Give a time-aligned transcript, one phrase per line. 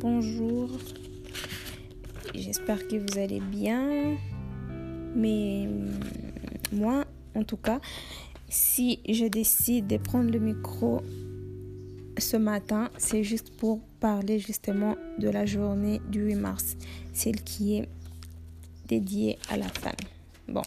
[0.00, 0.70] Bonjour.
[2.34, 4.16] J'espère que vous allez bien.
[5.14, 5.68] Mais
[6.72, 7.04] moi,
[7.36, 7.80] en tout cas,
[8.48, 11.02] si je décide de prendre le micro
[12.18, 16.76] ce matin, c'est juste pour parler justement de la journée du 8 mars,
[17.12, 17.88] celle qui est
[18.88, 19.94] dédiée à la femme.
[20.48, 20.62] Bon,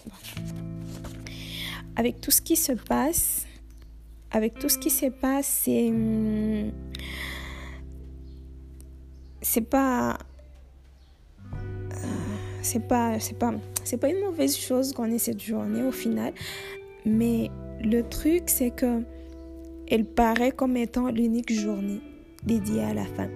[1.98, 3.46] avec tout ce qui se passe,
[4.32, 6.72] avec tout ce qui se passe, c'est hum,
[9.42, 10.18] c'est pas
[11.54, 11.96] euh,
[12.62, 13.54] c'est pas c'est pas
[13.84, 16.34] c'est pas une mauvaise chose qu'on ait cette journée au final.
[17.06, 17.50] Mais
[17.82, 19.02] le truc c'est que
[19.90, 22.02] elle paraît comme étant l'unique journée
[22.44, 23.32] dédiée à la femme.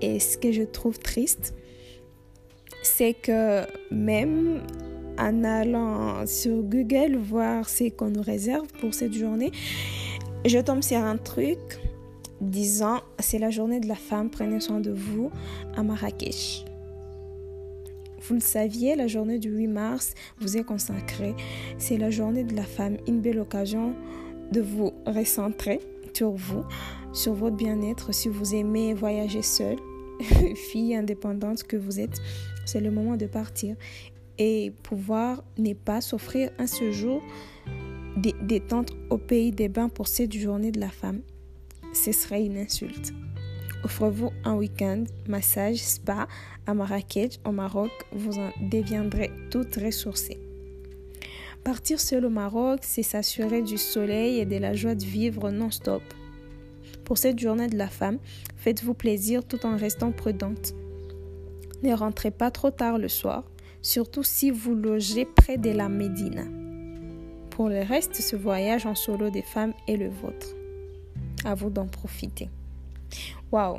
[0.00, 1.54] Et ce que je trouve triste
[2.82, 4.62] c'est que même
[5.18, 9.50] en allant sur Google voir ce qu'on nous réserve pour cette journée
[10.44, 11.58] je tombe sur un truc
[12.40, 15.30] disant c'est la journée de la femme, prenez soin de vous
[15.76, 16.64] à Marrakech.
[18.22, 21.34] Vous le saviez, la journée du 8 mars vous est consacrée.
[21.78, 23.94] C'est la journée de la femme, une belle occasion
[24.52, 25.80] de vous recentrer
[26.12, 26.64] sur vous,
[27.12, 28.12] sur votre bien-être.
[28.12, 29.78] Si vous aimez voyager seule,
[30.70, 32.20] fille indépendante que vous êtes,
[32.66, 33.76] c'est le moment de partir
[34.36, 37.22] et pouvoir ne pas s'offrir un séjour
[38.42, 41.20] détente au pays des bains pour cette journée de la femme.
[41.92, 43.12] Ce serait une insulte.
[43.84, 46.26] Offrez-vous un week-end, massage, spa
[46.66, 50.38] à Marrakech, au Maroc, vous en deviendrez toute ressourcée.
[51.64, 56.02] Partir seul au Maroc, c'est s'assurer du soleil et de la joie de vivre non-stop.
[57.04, 58.18] Pour cette journée de la femme,
[58.56, 60.74] faites-vous plaisir tout en restant prudente.
[61.82, 63.44] Ne rentrez pas trop tard le soir,
[63.82, 66.44] surtout si vous logez près de la Médina.
[67.50, 70.57] Pour le reste, ce voyage en solo des femmes est le vôtre.
[71.44, 72.48] À vous d'en profiter.
[73.52, 73.78] Waouh!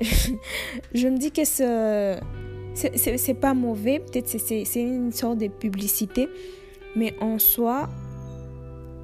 [0.00, 2.18] Je me dis que ce
[2.74, 6.28] c'est pas mauvais, peut-être c'est une sorte de publicité,
[6.94, 7.88] mais en soi,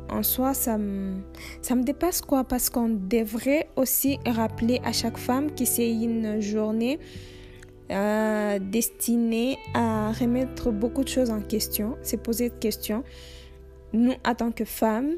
[0.09, 1.23] en soi, ça me,
[1.61, 6.41] ça me dépasse quoi Parce qu'on devrait aussi rappeler à chaque femme que c'est une
[6.41, 7.00] journée
[7.91, 13.03] euh, destinée à remettre beaucoup de choses en question, se poser de questions
[13.93, 15.15] nous, en tant que femmes,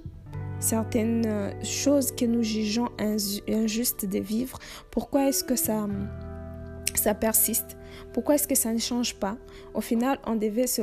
[0.61, 4.59] certaines euh, choses que nous jugeons injustes de vivre,
[4.91, 5.87] pourquoi est-ce que ça,
[6.94, 7.77] ça persiste?
[8.12, 9.37] Pourquoi est-ce que ça ne change pas?
[9.75, 10.83] Au final, on devait se,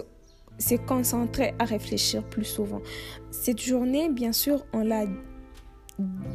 [0.59, 2.81] se concentrer à réfléchir plus souvent.
[3.31, 5.06] Cette journée, bien sûr, on l'a,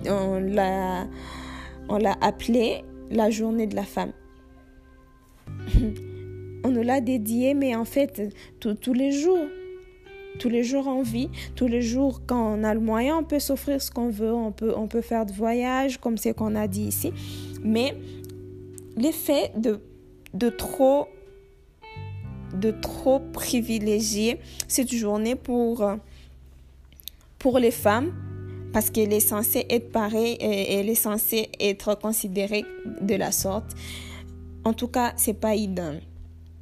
[0.06, 1.06] on l'a,
[1.88, 4.12] on l'a appelée la journée de la femme.
[6.64, 9.46] on nous l'a dédiée, mais en fait, tous les jours,
[10.38, 13.38] tous les jours en vie, tous les jours quand on a le moyen, on peut
[13.38, 16.66] s'offrir ce qu'on veut, on peut, on peut faire de voyages comme c'est qu'on a
[16.66, 17.12] dit ici.
[17.62, 17.96] Mais
[18.96, 19.80] l'effet de,
[20.34, 21.08] de trop
[22.54, 24.38] de trop privilégier
[24.68, 25.84] cette journée pour,
[27.38, 28.12] pour les femmes
[28.72, 32.64] parce qu'elle est censée être pareille et elle est censée être considérée
[33.00, 33.74] de la sorte.
[34.64, 35.52] En tout cas, c'est pas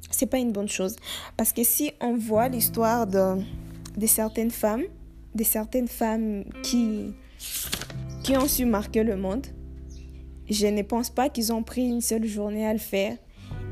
[0.09, 0.95] c'est pas une bonne chose
[1.35, 3.35] parce que si on voit l'histoire de
[3.97, 4.83] de certaines femmes,
[5.35, 7.13] de certaines femmes qui,
[8.23, 9.47] qui ont su marquer le monde.
[10.49, 13.17] Je ne pense pas qu'ils ont pris une seule journée à le faire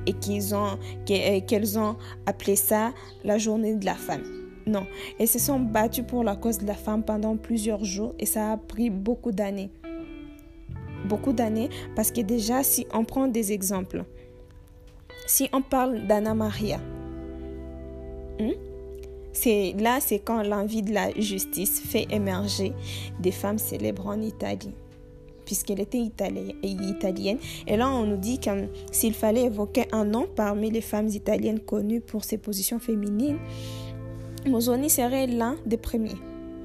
[0.05, 2.93] et qu'ils ont, qu'elles ont appelé ça
[3.23, 4.23] la journée de la femme.
[4.67, 4.85] Non,
[5.19, 8.53] elles se sont battues pour la cause de la femme pendant plusieurs jours et ça
[8.53, 9.69] a pris beaucoup d'années.
[11.07, 14.03] Beaucoup d'années parce que déjà, si on prend des exemples,
[15.27, 16.79] si on parle d'Anna Maria,
[18.39, 18.53] hein,
[19.35, 22.73] c'est là, c'est quand l'envie de la justice fait émerger
[23.19, 24.73] des femmes célèbres en Italie
[25.45, 27.37] puisqu'elle était italienne.
[27.67, 28.49] Et là, on nous dit que
[28.91, 33.37] s'il fallait évoquer un nom parmi les femmes italiennes connues pour ses positions féminines,
[34.47, 36.17] Mussolini serait l'un des premiers.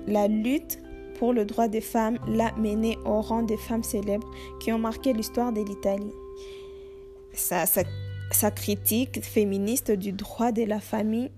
[0.06, 0.80] La lutte
[1.18, 4.30] pour le droit des femmes l'a menée au rang des femmes célèbres
[4.60, 6.14] qui ont marqué l'histoire de l'Italie.
[7.34, 11.30] sa critique féministe du droit de la famille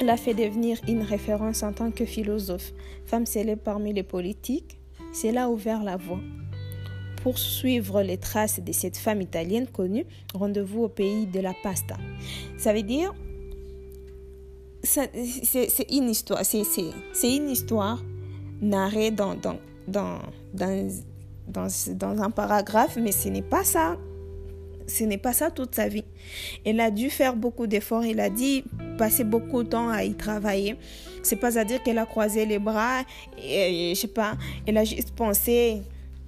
[0.00, 2.72] l'a fait devenir une référence en tant que philosophe.
[3.06, 4.78] Femme célèbre parmi les politiques,
[5.12, 6.20] c'est a ouvert la voie.
[7.22, 10.04] Pour suivre les traces de cette femme italienne connue,
[10.34, 11.96] rendez-vous au pays de la pasta.
[12.58, 13.14] Ça veut dire,
[14.82, 15.10] c'est
[15.90, 18.02] une histoire, c'est une histoire
[18.60, 19.36] narrée dans,
[19.86, 20.18] dans
[22.22, 23.96] un paragraphe, mais ce n'est pas ça
[24.86, 26.04] ce n'est pas ça toute sa vie.
[26.64, 28.04] Elle a dû faire beaucoup d'efforts.
[28.04, 28.64] Il a dit
[28.96, 30.76] passer beaucoup de temps à y travailler.
[31.22, 33.02] C'est pas à dire qu'elle a croisé les bras
[33.38, 34.34] et, je sais pas,
[34.66, 35.82] elle a juste pensé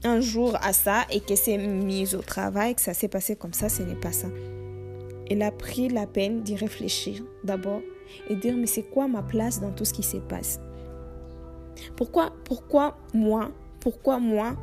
[0.05, 3.53] un jour à ça et qu'elle s'est mise au travail, que ça s'est passé comme
[3.53, 4.29] ça, ce n'est pas ça.
[5.29, 7.83] Elle a pris la peine d'y réfléchir d'abord
[8.29, 10.61] et dire mais c'est quoi ma place dans tout ce qui se passe?
[11.97, 14.57] Pourquoi pourquoi moi Pourquoi moi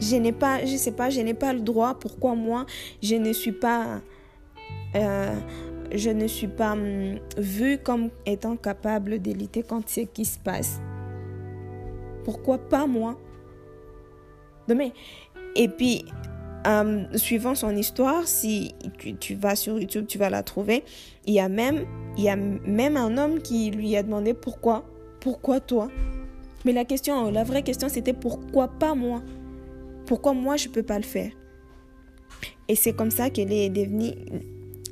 [0.00, 2.66] je n'ai pas je sais pas, je n'ai pas le droit pourquoi moi
[3.02, 4.02] je ne suis pas
[4.94, 5.34] euh,
[5.94, 10.38] je ne suis pas hum, vue comme étant capable de lutter contre ce qui se
[10.38, 10.80] passe.
[12.24, 13.18] Pourquoi pas moi?
[14.68, 14.90] Demain.
[15.54, 16.04] Et puis,
[16.66, 18.74] hum, suivant son histoire, si
[19.20, 20.84] tu, vas sur YouTube, tu vas la trouver.
[21.26, 21.86] Il y a même,
[22.16, 24.84] il y a même un homme qui lui a demandé pourquoi,
[25.20, 25.88] pourquoi toi?
[26.64, 29.22] Mais la question, la vraie question, c'était pourquoi pas moi?
[30.06, 31.30] Pourquoi moi je peux pas le faire?
[32.68, 34.12] Et c'est comme ça qu'elle est devenue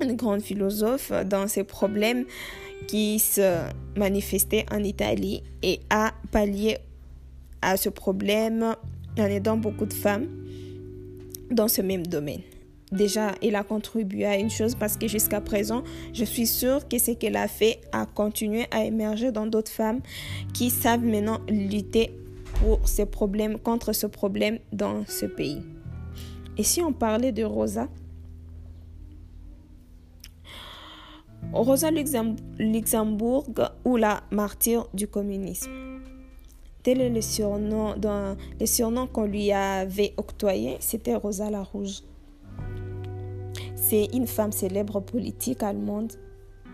[0.00, 2.25] une grande philosophe dans ses problèmes
[2.87, 3.61] qui se
[3.96, 6.79] manifestaient en Italie et a pallié
[7.62, 8.75] à ce problème
[9.19, 10.26] en aidant beaucoup de femmes
[11.50, 12.41] dans ce même domaine.
[12.93, 15.82] Déjà, elle a contribué à une chose parce que jusqu'à présent,
[16.12, 20.00] je suis sûre que ce qu'elle a fait a continué à émerger dans d'autres femmes
[20.52, 22.12] qui savent maintenant lutter
[22.61, 25.62] pour ces problèmes, contre ce problème dans ce pays.
[26.56, 27.88] Et si on parlait de Rosa,
[31.52, 33.46] Rosa Luxembourg
[33.85, 35.70] ou la martyre du communisme.
[36.82, 37.94] Tel est le surnom,
[39.06, 42.02] qu'on lui avait octroyé, c'était Rosa la Rouge.
[43.75, 46.12] C'est une femme célèbre politique allemande.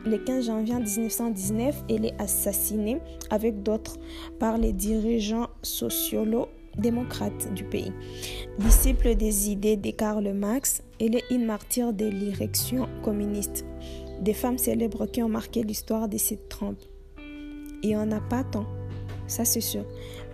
[0.05, 2.99] Le 15 janvier 1919, elle est assassinée
[3.31, 3.99] avec d'autres
[4.41, 7.93] par les dirigeants sociolo-démocrates du pays.
[8.59, 13.65] Disciple des idées de Karl Marx, elle est une martyre de l'érection communiste
[14.21, 16.83] des femmes célèbres qui ont marqué l'histoire de cette trempe.
[17.83, 18.67] Et on n'a pas tant,
[19.27, 19.85] ça c'est sûr.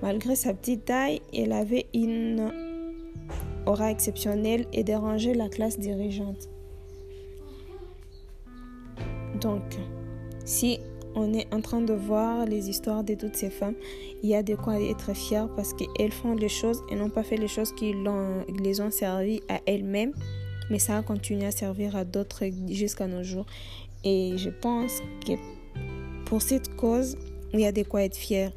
[0.03, 2.53] Malgré sa petite taille, elle avait une
[3.67, 6.49] aura exceptionnelle et dérangeait la classe dirigeante.
[9.41, 9.63] Donc,
[10.45, 10.81] si
[11.15, 13.75] on est en train de voir les histoires de toutes ces femmes,
[14.23, 17.23] il y a de quoi être fier parce qu'elles font les choses et n'ont pas
[17.23, 17.95] fait les choses qui
[18.63, 20.13] les ont servi à elles-mêmes
[20.71, 23.47] mais ça a continué à servir à d'autres jusqu'à nos jours.
[24.05, 25.33] Et je pense que
[26.27, 27.17] pour cette cause,
[27.53, 28.53] il y a de quoi être fier.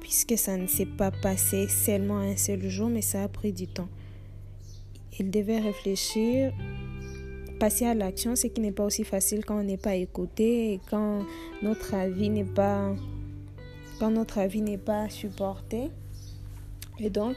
[0.00, 3.66] Puisque ça ne s'est pas passé seulement un seul jour, mais ça a pris du
[3.66, 3.88] temps.
[5.18, 6.52] Il devait réfléchir,
[7.58, 10.80] passer à l'action, ce qui n'est pas aussi facile quand on n'est pas écouté et
[10.90, 11.24] quand
[11.62, 12.94] notre avis n'est pas,
[13.98, 15.90] quand notre avis n'est pas supporté.
[16.98, 17.36] Et donc,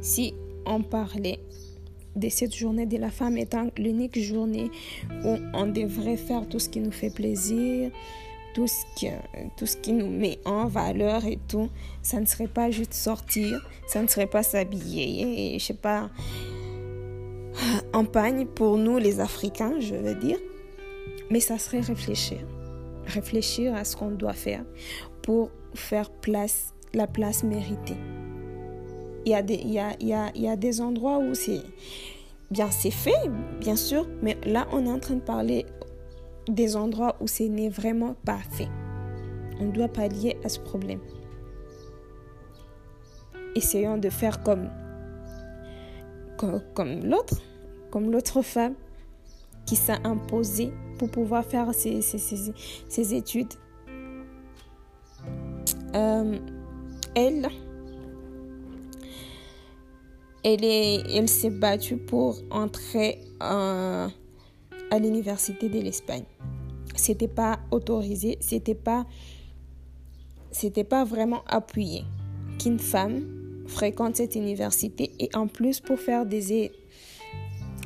[0.00, 0.34] si
[0.66, 1.40] on parlait
[2.16, 4.70] de cette journée de la femme étant l'unique journée
[5.24, 7.90] où on devrait faire tout ce qui nous fait plaisir,
[8.54, 9.08] tout ce, qui,
[9.56, 11.68] tout ce qui nous met en valeur et tout.
[12.02, 16.10] Ça ne serait pas juste sortir, ça ne serait pas s'habiller et je sais pas,
[17.92, 20.38] en pagne pour nous les Africains, je veux dire.
[21.30, 22.38] Mais ça serait réfléchir.
[23.06, 24.64] Réfléchir à ce qu'on doit faire
[25.22, 27.96] pour faire place, la place méritée.
[29.24, 31.18] Il y a des, il y a, il y a, il y a des endroits
[31.18, 31.62] où c'est
[32.50, 33.30] bien c'est fait,
[33.60, 35.66] bien sûr, mais là on est en train de parler
[36.48, 38.68] des endroits où ce n'est vraiment pas fait.
[39.60, 41.00] On doit pallier à ce problème.
[43.54, 44.68] Essayons de faire comme,
[46.36, 47.40] comme, l'autre,
[47.90, 48.74] comme l'autre femme
[49.64, 52.18] qui s'est imposée pour pouvoir faire ses, ses,
[52.88, 53.52] ses, études.
[55.94, 56.38] Euh,
[57.14, 57.48] elle,
[60.44, 64.08] elle, s'est battue pour entrer à
[65.00, 66.24] l'université de l'Espagne.
[66.94, 69.06] C'était pas autorisé, c'était pas,
[70.88, 72.04] pas vraiment appuyé
[72.58, 73.24] qu'une femme
[73.66, 76.70] fréquente cette université et en plus pour faire des,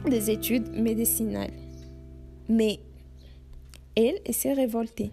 [0.06, 1.52] des études médicinales.
[2.48, 2.80] Mais
[3.96, 5.10] elle, elle s'est révoltée.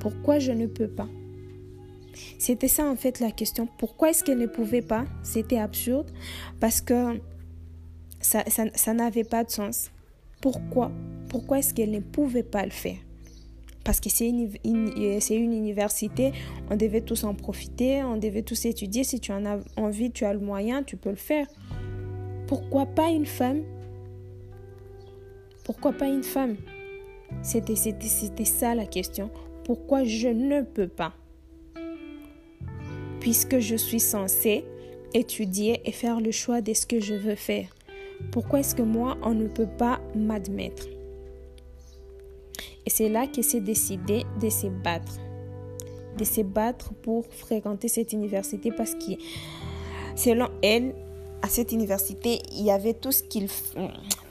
[0.00, 1.08] Pourquoi je ne peux pas?
[2.38, 3.68] C'était ça en fait la question.
[3.78, 5.04] Pourquoi est-ce qu'elle ne pouvait pas?
[5.22, 6.10] C'était absurde
[6.60, 7.20] parce que
[8.20, 9.90] ça, ça, n'avait pas de sens.
[10.40, 10.90] Pourquoi?
[11.28, 12.96] Pourquoi est-ce qu'elle ne pouvait pas le faire?
[13.84, 16.32] Parce que c'est une, c'est une université,
[16.70, 19.04] on devait tous en profiter, on devait tous étudier.
[19.04, 21.46] Si tu en as envie, tu as le moyen, tu peux le faire.
[22.48, 23.62] Pourquoi pas une femme?
[25.64, 26.56] Pourquoi pas une femme?
[27.42, 27.76] C'était
[28.44, 29.30] ça la question.
[29.64, 31.12] Pourquoi je ne peux pas?
[33.26, 34.64] Puisque je suis censée
[35.12, 37.66] étudier et faire le choix de ce que je veux faire.
[38.30, 40.86] Pourquoi est-ce que moi, on ne peut pas m'admettre?
[42.86, 45.18] Et c'est là qu'elle s'est décidé de se battre.
[46.16, 49.14] De se battre pour fréquenter cette université parce que
[50.14, 50.94] selon elle,
[51.42, 53.48] à cette université, il y avait tout ce qu'il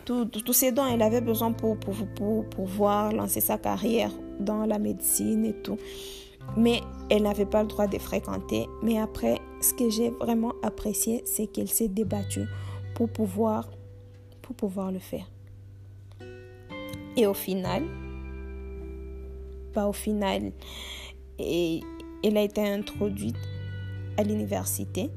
[0.05, 4.65] tous tout ces dons elle avait besoin pour, pour, pour, pouvoir lancer sa carrière dans
[4.65, 5.77] la médecine et tout.
[6.57, 8.67] Mais elle n'avait pas le droit de fréquenter.
[8.81, 12.47] Mais après, ce que j'ai vraiment apprécié, c'est qu'elle s'est débattue
[12.95, 13.69] pour pouvoir,
[14.91, 15.29] le faire.
[17.17, 17.83] Et au final,
[19.73, 20.51] pas au final,
[21.39, 21.81] et
[22.23, 23.37] elle a été introduite
[24.17, 25.09] à l'université.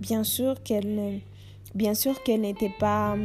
[0.00, 1.20] Bien sûr qu'elle,
[1.74, 3.16] bien sûr qu'elle n'était pas,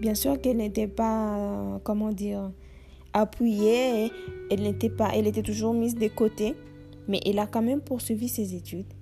[0.00, 2.50] bien sûr qu'elle n'était pas, comment dire,
[3.12, 4.10] appuyée.
[4.50, 6.54] Elle n'était pas, elle était toujours mise de côté,
[7.08, 8.92] mais elle a quand même poursuivi ses études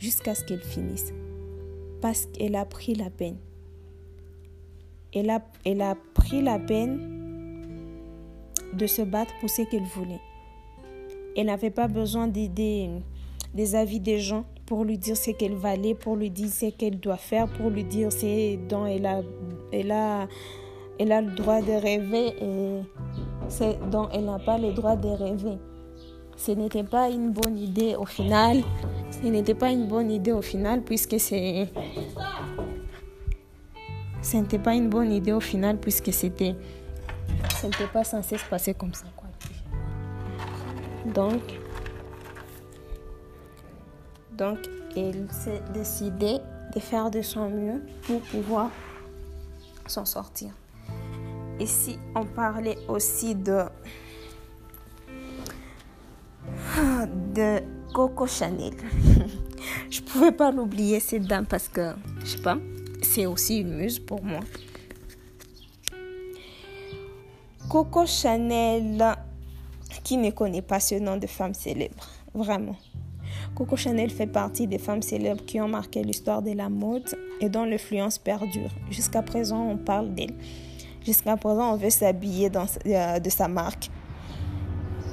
[0.00, 1.12] jusqu'à ce qu'elle finisse,
[2.00, 3.36] parce qu'elle a pris la peine.
[5.14, 7.22] Elle a, elle a pris la peine
[8.72, 10.20] de se battre pour ce qu'elle voulait.
[11.36, 12.90] Elle n'avait pas besoin d'aider
[13.54, 16.98] des avis des gens pour lui dire ce qu'elle valait, pour lui dire ce qu'elle
[16.98, 19.22] doit faire, pour lui dire ce dont elle a,
[19.72, 20.28] elle a,
[20.98, 22.80] elle a le droit de rêver et
[23.48, 25.58] ce dont elle n'a pas le droit de rêver.
[26.36, 28.62] Ce n'était pas une bonne idée au final.
[29.10, 31.68] Ce n'était pas une bonne idée au final puisque c'est...
[34.22, 36.56] Ce n'était pas une bonne idée au final puisque c'était...
[37.60, 39.06] Ce n'était pas censé se passer comme ça.
[41.14, 41.42] Donc,
[44.32, 44.58] donc,
[44.96, 46.38] elle s'est décidée
[46.74, 48.70] de faire de son mieux pour pouvoir
[49.86, 50.50] s'en sortir.
[51.60, 53.62] Et si on parlait aussi de,
[57.34, 57.60] de
[57.92, 58.74] Coco Chanel,
[59.90, 62.58] je pouvais pas l'oublier cette dame parce que, je sais pas,
[63.02, 64.40] c'est aussi une muse pour moi.
[67.68, 69.16] Coco Chanel,
[70.02, 72.76] qui ne connaît pas ce nom de femme célèbre Vraiment.
[73.54, 77.08] Coco Chanel fait partie des femmes célèbres qui ont marqué l'histoire de la mode
[77.40, 78.70] et dont l'influence perdure.
[78.90, 80.34] Jusqu'à présent, on parle d'elle.
[81.04, 83.90] Jusqu'à présent, on veut s'habiller euh, de sa marque.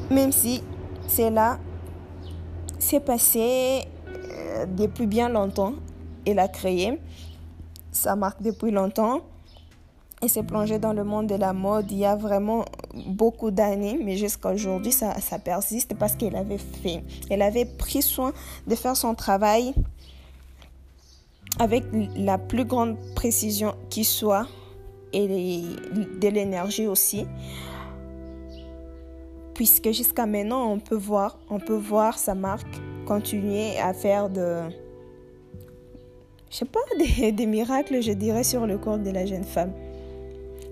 [0.10, 0.64] Même si
[1.08, 1.60] c'est là,
[2.80, 5.74] c'est passé euh, depuis bien longtemps.
[6.26, 7.00] Elle a créé
[7.92, 9.22] sa marque depuis longtemps
[10.22, 12.64] et s'est plongée dans le monde de la mode il y a vraiment
[13.08, 18.32] beaucoup d'années, mais jusqu'à aujourd'hui, ça, persiste parce qu'elle avait fait, avait pris soin
[18.68, 19.74] de faire son travail
[21.60, 21.84] avec
[22.16, 24.48] la plus grande précision qui soit
[25.14, 27.26] et de l'énergie aussi.
[29.54, 34.62] Puisque jusqu'à maintenant, on peut voir, on peut voir sa marque continuer à faire de,
[36.50, 39.74] je sais pas, des, des miracles, je dirais, sur le corps de la jeune femme.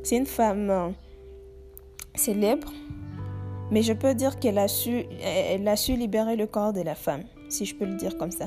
[0.03, 0.89] C'est une femme euh,
[2.15, 2.72] célèbre,
[3.72, 6.96] mais je peux dire qu'elle a su, elle a su libérer le corps de la
[6.96, 8.46] femme, si je peux le dire comme ça.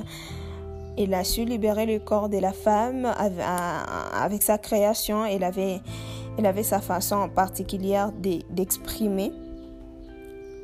[0.97, 5.25] Elle a su libérer le corps de la femme avec, sa création.
[5.25, 5.81] Elle avait,
[6.43, 8.11] avait sa façon particulière
[8.49, 9.31] d'exprimer,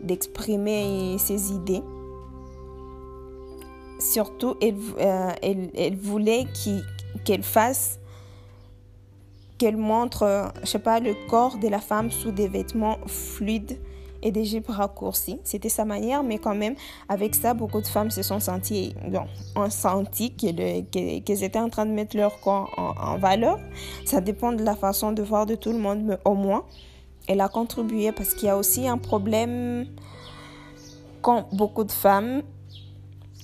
[0.04, 1.82] d'exprimer ses idées.
[4.00, 4.78] Surtout, elle,
[5.42, 6.46] elle, elle voulait
[7.26, 8.00] qu'elle fasse
[9.58, 13.78] qu'elle montre, je sais pas, le corps de la femme sous des vêtements fluides
[14.22, 15.40] et des jupes raccourcies.
[15.44, 16.76] C'était sa manière, mais quand même,
[17.08, 18.96] avec ça, beaucoup de femmes se sont senties,
[19.56, 23.60] ont senti qu'elles étaient en train de mettre leur corps en, valeur.
[24.06, 26.66] Ça dépend de la façon de voir de tout le monde, mais au moins,
[27.28, 29.86] elle a contribué parce qu'il y a aussi un problème
[31.22, 32.42] quand beaucoup de femmes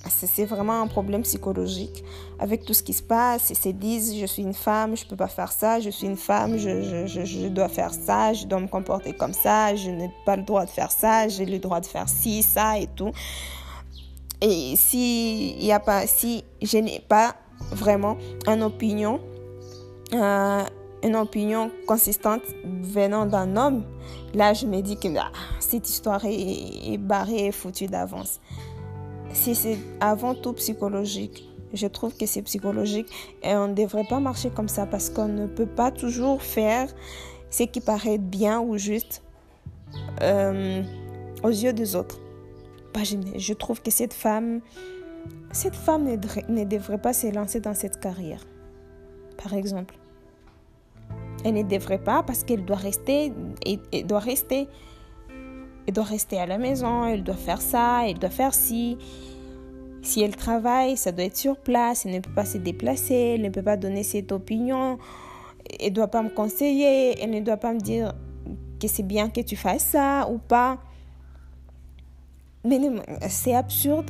[0.10, 2.04] c'est vraiment un problème psychologique.
[2.40, 5.10] Avec tout ce qui se passe, ils se disent, je suis une femme, je ne
[5.10, 8.68] peux pas faire ça, je suis une femme, je, dois faire ça, je dois me
[8.68, 11.86] comporter comme ça, je n'ai pas le droit de faire ça, j'ai le droit de
[11.86, 13.12] faire ci, ça et tout.
[14.42, 17.36] Et si, y a pas, si je n'ai pas
[17.72, 19.22] vraiment une opinion,
[20.14, 20.64] euh,
[21.04, 23.84] une opinion consistante venant d'un homme,
[24.34, 28.40] là je me dis que ah, cette histoire est, est barrée, foutue d'avance
[29.36, 33.08] si c'est avant tout psychologique, je trouve que c'est psychologique
[33.44, 36.90] et on ne devrait pas marcher comme ça parce qu'on ne peut pas toujours faire
[37.50, 39.22] ce qui paraît bien ou juste
[40.22, 40.82] euh,
[41.44, 42.20] aux yeux des autres.
[43.38, 44.62] Je trouve que cette femme,
[45.52, 48.46] cette femme ne, devrait pas se lancer dans cette carrière,
[49.42, 49.96] par exemple.
[51.44, 53.34] Elle ne devrait pas parce qu'elle doit rester,
[53.66, 54.70] elle doit rester
[55.88, 58.98] elle doit rester à la maison, elle doit faire ça, elle doit faire ci.
[60.02, 63.42] Si elle travaille, ça doit être sur place, elle ne peut pas se déplacer, elle
[63.42, 65.00] ne peut pas donner cette opinion,
[65.80, 68.14] elle ne doit pas me conseiller, elle ne doit pas me dire
[68.80, 70.78] que c'est bien que tu fasses ça ou pas.
[72.64, 72.80] Mais
[73.30, 74.10] c'est absurde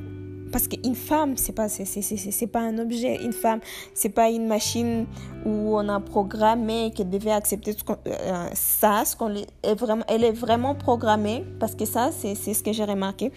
[0.56, 3.22] parce qu'une femme, c'est pas, c'est, pas un objet.
[3.22, 3.60] Une femme,
[3.94, 5.06] c'est pas une machine
[5.46, 7.76] où on a programmé qu'elle devait accepter
[8.08, 9.04] euh, ça.
[9.04, 12.86] Ce qu'on est vraiment, elle est vraiment programmée parce que ça, c'est, ce que j'ai
[12.86, 13.34] remarqué.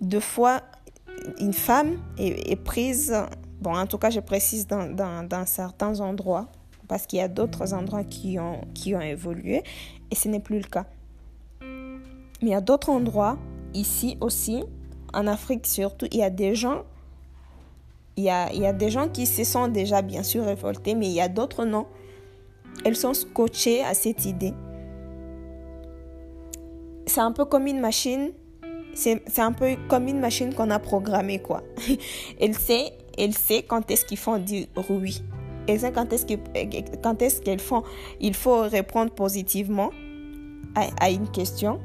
[0.00, 0.62] Deux fois,
[1.38, 3.14] une femme est, prise,
[3.60, 6.48] bon, en tout cas, je précise dans, dans, dans certains endroits,
[6.88, 9.64] parce qu'il y a d'autres endroits qui ont, qui ont évolué
[10.10, 10.86] et ce n'est plus le cas.
[11.60, 11.98] Mais
[12.40, 13.36] il y a d'autres endroits,
[13.74, 14.64] ici aussi,
[15.12, 16.82] en Afrique surtout, il y a des gens,
[18.16, 20.94] il y a, il y a des gens qui se sont déjà bien sûr révoltés,
[20.94, 21.86] mais il y a d'autres non.
[22.84, 24.54] Elles sont scotchées à cette idée.
[27.06, 28.32] C'est un peu comme une machine,
[28.94, 31.62] c'est un peu comme une machine qu'on a programmée, quoi.
[32.40, 35.22] elle sait, elle sait quand est-ce qu'ils font du oui.
[35.68, 36.26] Elle sait quand est-ce
[37.02, 37.82] quand est-ce qu'elles font,
[38.20, 39.90] il faut répondre positivement
[40.74, 41.80] à, à une question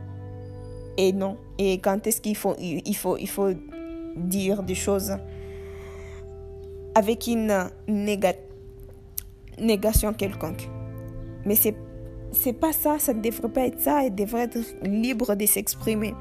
[0.97, 1.37] et non.
[1.57, 3.51] Et quand est-ce qu'il faut, il faut, il faut
[4.15, 5.15] dire des choses
[6.95, 7.69] avec une
[9.59, 10.69] négation quelconque.
[11.45, 11.75] Mais c'est
[12.33, 16.13] c'est pas ça, ça ne devrait pas être ça, elle devrait être libre de s'exprimer.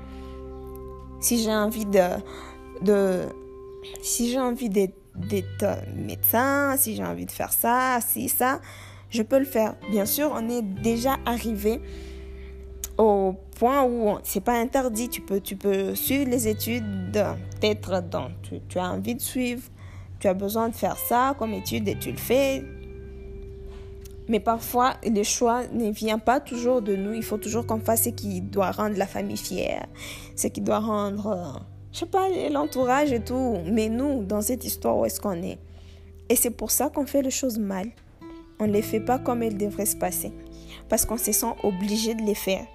[1.21, 2.01] Si j'ai envie de,
[2.83, 3.23] de
[4.03, 8.61] si j'ai envie d'être médecin, si j'ai envie de faire ça, si ça,
[9.11, 9.75] je peux le faire.
[9.91, 11.81] Bien sûr, on est déjà arrivé
[12.99, 18.31] au point où c'est pas interdit, tu peux, tu peux suivre les études, peut-être dans,
[18.69, 19.63] tu, as envie de suivre,
[20.19, 22.65] tu as besoin de faire ça comme étude et tu le fais.
[24.29, 27.13] Mais parfois, le choix ne vient pas toujours de nous.
[27.13, 29.87] Il faut toujours qu'on fasse ce qui doit rendre la famille fière,
[30.35, 33.59] ce qui doit rendre, je sais pas, l'entourage et tout.
[33.67, 35.59] Mais nous, dans cette histoire, où est-ce qu'on est?
[36.29, 37.87] Et c'est pour ça qu'on fait les choses mal.
[38.59, 40.33] On ne les fait pas comme elles devraient se passer.
[40.89, 42.67] Parce qu'on se sent obligé de les faire.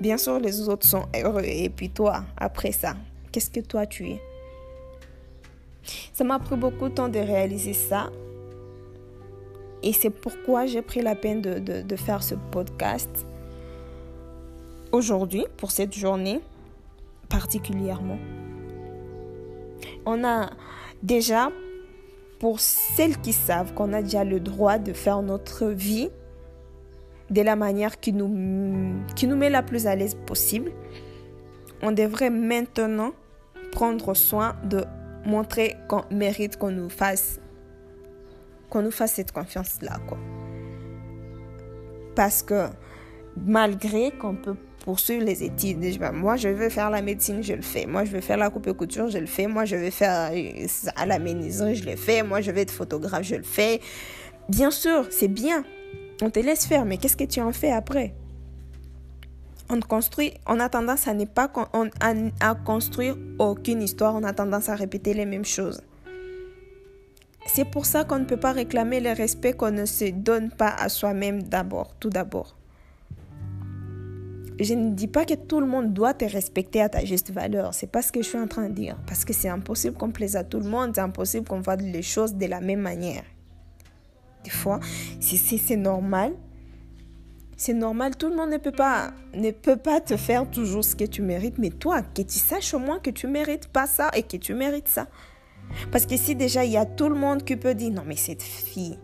[0.00, 1.44] Bien sûr, les autres sont heureux.
[1.44, 2.94] Et puis toi, après ça,
[3.32, 4.20] qu'est-ce que toi tu es?
[6.12, 8.10] Ça m'a pris beaucoup de temps de réaliser ça.
[9.82, 13.26] Et c'est pourquoi j'ai pris la peine de, de, faire ce podcast
[14.92, 16.40] aujourd'hui, pour cette journée
[17.28, 18.18] particulièrement.
[20.06, 20.50] On a
[21.02, 21.50] déjà,
[22.38, 26.08] pour celles qui savent qu'on a déjà le droit de faire notre vie
[27.30, 30.72] de la manière qui nous, qui nous met la plus à l'aise possible,
[31.82, 33.12] on devrait maintenant
[33.72, 34.84] prendre soin de
[35.26, 37.40] montrer qu'on mérite qu'on nous fasse
[38.70, 40.18] qu'on nous fasse cette confiance là quoi.
[42.14, 42.68] Parce que
[43.36, 45.82] malgré qu'on peut poursuivre les études
[46.12, 47.86] moi je veux faire la médecine je le fais.
[47.86, 49.46] Moi je veux faire la coupe couture je le fais.
[49.46, 52.22] Moi je veux faire euh, à la menuiserie je le fais.
[52.22, 53.80] Moi je veux être photographe je le fais.
[54.48, 55.64] Bien sûr c'est bien
[56.22, 58.14] on te laisse faire, mais qu'est-ce que tu en fais après?
[59.70, 61.50] On construit, on a tendance à pas
[62.64, 65.80] construire aucune histoire, on a tendance à répéter les mêmes choses.
[67.46, 70.68] C'est pour ça qu'on ne peut pas réclamer le respect qu'on ne se donne pas
[70.68, 72.56] à soi-même d'abord, tout d'abord.
[74.60, 77.74] Je ne dis pas que tout le monde doit te respecter à ta juste valeur.
[77.74, 78.96] C'est pas ce que je suis en train de dire.
[79.04, 80.92] Parce que c'est impossible qu'on plaise à tout le monde.
[80.94, 83.24] C'est impossible qu'on voit les choses de la même manière
[84.44, 84.80] des fois,
[85.20, 86.34] c'est normal.
[87.56, 90.96] C'est normal, tout le monde ne peut, pas, ne peut pas te faire toujours ce
[90.96, 94.10] que tu mérites, mais toi, que tu saches au moins que tu mérites pas ça
[94.14, 95.06] et que tu mérites ça.
[95.92, 98.16] Parce que si déjà il y a tout le monde qui peut dire non mais
[98.16, 98.98] cette fille,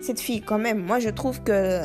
[0.00, 1.80] cette fille quand même, moi je trouve que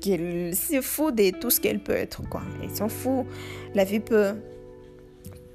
[0.00, 2.42] qu'elle se fout de tout ce qu'elle peut être quoi.
[2.62, 3.26] Elle s'en fout.
[3.74, 4.34] La vie peut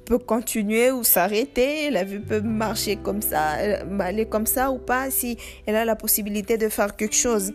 [0.08, 4.78] peut continuer ou s'arrêter, la vie peut marcher comme ça, euh, aller comme ça ou
[4.78, 7.54] pas, si elle a la possibilité de faire quelque chose.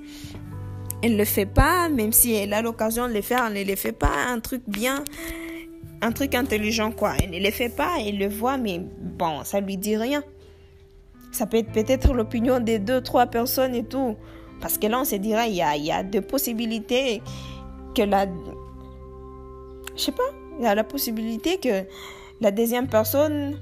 [1.03, 3.71] Elle ne le fait pas, même si elle a l'occasion de le faire, elle ne
[3.71, 5.03] le fait pas, un truc bien,
[6.03, 7.15] un truc intelligent quoi.
[7.23, 10.23] Elle ne le fait pas, elle le voit, mais bon, ça lui dit rien.
[11.33, 14.17] Ça peut être peut-être l'opinion des deux, trois personnes et tout.
[14.61, 17.23] Parce que là, on se dirait, il y a, il y a deux possibilités
[17.97, 18.27] que la...
[19.97, 21.85] Je sais pas, il y a la possibilité que
[22.43, 23.57] la deuxième personne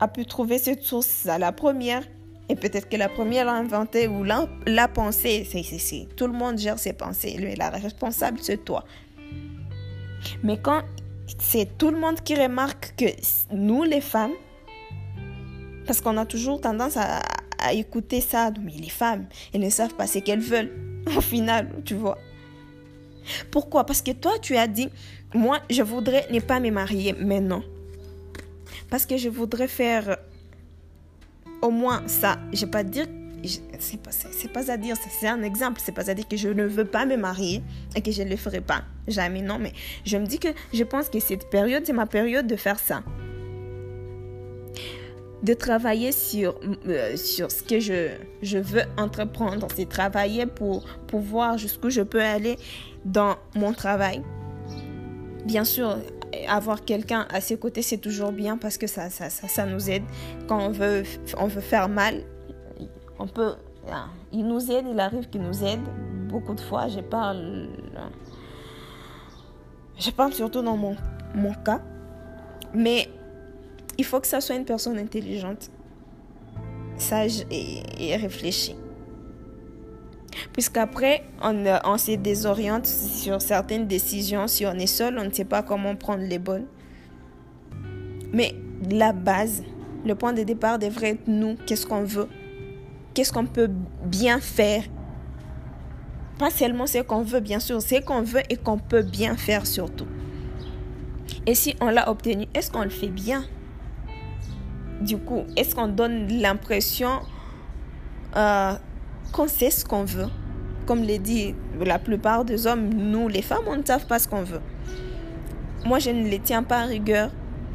[0.00, 2.02] a pu trouver cette source à la première.
[2.48, 5.46] Et peut-être que la première l'a inventé ou l'a pensé.
[5.48, 7.36] C'est, Tout le monde gère ses pensées.
[7.36, 8.84] Lui, la responsable, c'est toi.
[10.42, 10.82] Mais quand
[11.38, 13.04] c'est tout le monde qui remarque que
[13.52, 14.32] nous, les femmes,
[15.86, 17.20] parce qu'on a toujours tendance à,
[17.58, 20.72] à écouter ça, mais les femmes, elles ne savent pas ce qu'elles veulent.
[21.16, 22.16] Au final, tu vois.
[23.50, 23.84] Pourquoi?
[23.84, 24.88] Parce que toi, tu as dit,
[25.34, 27.62] moi, je voudrais ne pas me marier maintenant.
[28.90, 30.18] Parce que je voudrais faire
[31.62, 32.38] au moins ça.
[32.52, 33.06] Je vais pas dire
[33.78, 34.10] c'est pas,
[34.52, 37.06] pas à dire, c'est un exemple, c'est pas à dire que je ne veux pas
[37.06, 37.62] me marier
[37.96, 38.82] et que je ne le ferai pas.
[39.08, 39.72] Jamais, non, mais
[40.04, 43.02] je me dis que je pense que cette période, c'est ma période de faire ça.
[45.42, 48.10] De travailler sur, euh, sur ce que je,
[48.42, 52.58] je veux entreprendre, c'est travailler pour, pour voir jusqu'où je peux aller
[53.06, 54.22] dans mon travail.
[55.46, 55.96] Bien sûr,
[56.48, 60.04] avoir quelqu'un à ses côtés, c'est toujours bien parce que ça, ça, ça, nous aide.
[60.48, 61.02] Quand on veut,
[61.38, 62.22] on veut faire mal,
[63.18, 63.54] on peut.
[63.90, 65.80] Ah, il nous aide, il arrive qu'il nous aide.
[66.28, 67.68] Beaucoup de fois, je parle.
[69.98, 70.96] Je parle surtout dans mon,
[71.34, 71.80] mon cas.
[72.72, 73.08] Mais
[73.98, 75.70] il faut que ça soit une personne intelligente,
[76.96, 78.76] sage et réfléchie.
[80.52, 84.46] Puisqu'après, on, on se désoriente sur certaines décisions.
[84.46, 86.66] Si on est seul, on ne sait pas comment prendre les bonnes.
[88.32, 88.54] Mais
[88.90, 89.62] la base,
[90.04, 91.56] le point de départ devrait être nous.
[91.66, 92.28] Qu'est-ce qu'on veut?
[93.14, 93.70] Qu'est-ce qu'on peut
[94.04, 94.84] bien faire?
[96.38, 99.66] Pas seulement ce qu'on veut, bien sûr, ce qu'on veut et qu'on peut bien faire
[99.66, 100.06] surtout.
[101.46, 103.44] Et si on l'a obtenu, est-ce qu'on le fait bien?
[105.00, 107.20] Du coup, est-ce qu'on donne l'impression
[108.36, 108.74] euh,
[109.30, 110.28] qu'on sait ce qu'on veut.
[110.86, 114.28] Comme le dit la plupart des hommes, nous les femmes, on ne sait pas ce
[114.28, 114.60] qu'on veut.
[115.84, 117.30] Moi, je ne les tiens pas à rigueur.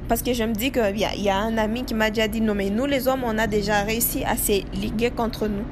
[0.07, 2.39] Parce que je me dis qu'il y, y a un ami qui m'a déjà dit,
[2.39, 5.63] non mais nous les hommes, on a déjà réussi à se liguer contre nous.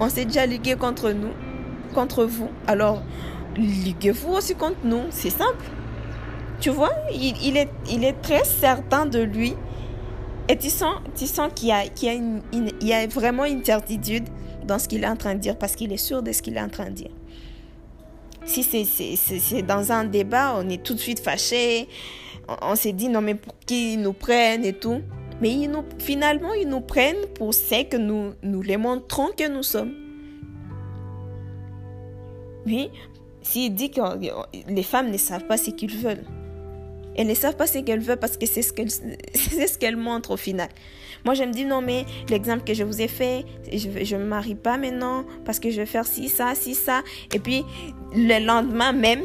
[0.00, 1.30] On s'est déjà ligué contre nous,
[1.94, 2.48] contre vous.
[2.66, 3.02] Alors,
[3.56, 5.04] liguez-vous aussi contre nous.
[5.10, 5.64] C'est simple.
[6.60, 9.54] Tu vois, il, est, il est très certain de lui.
[10.48, 14.24] Et tu sens, tu sens qu'il y y a vraiment une certitude
[14.70, 16.56] dans ce qu'il est en train de dire parce qu'il est sûr de ce qu'il
[16.56, 17.10] est en train de dire.
[18.44, 21.88] Si c'est dans un débat, on est tout de suite fâché,
[22.48, 25.02] on, on s'est dit non mais pour qui ils nous prennent et tout.
[25.40, 29.48] Mais ils nous, finalement, ils nous prennent pour ce que nous, nous les montrons que
[29.48, 29.94] nous sommes.
[32.66, 32.90] Oui,
[33.40, 34.02] s'il dit que
[34.68, 36.24] les femmes ne savent pas ce qu'ils veulent,
[37.16, 38.90] elles ne savent pas ce qu'elles veulent parce que c'est ce qu'elles
[39.70, 40.68] ce qu'elles montrent au final.
[41.24, 44.26] Moi, je me dis, non, mais l'exemple que je vous ai fait, je ne me
[44.26, 47.02] marie pas maintenant parce que je vais faire ci, ça, ci, ça.
[47.34, 47.64] Et puis,
[48.14, 49.22] le lendemain même,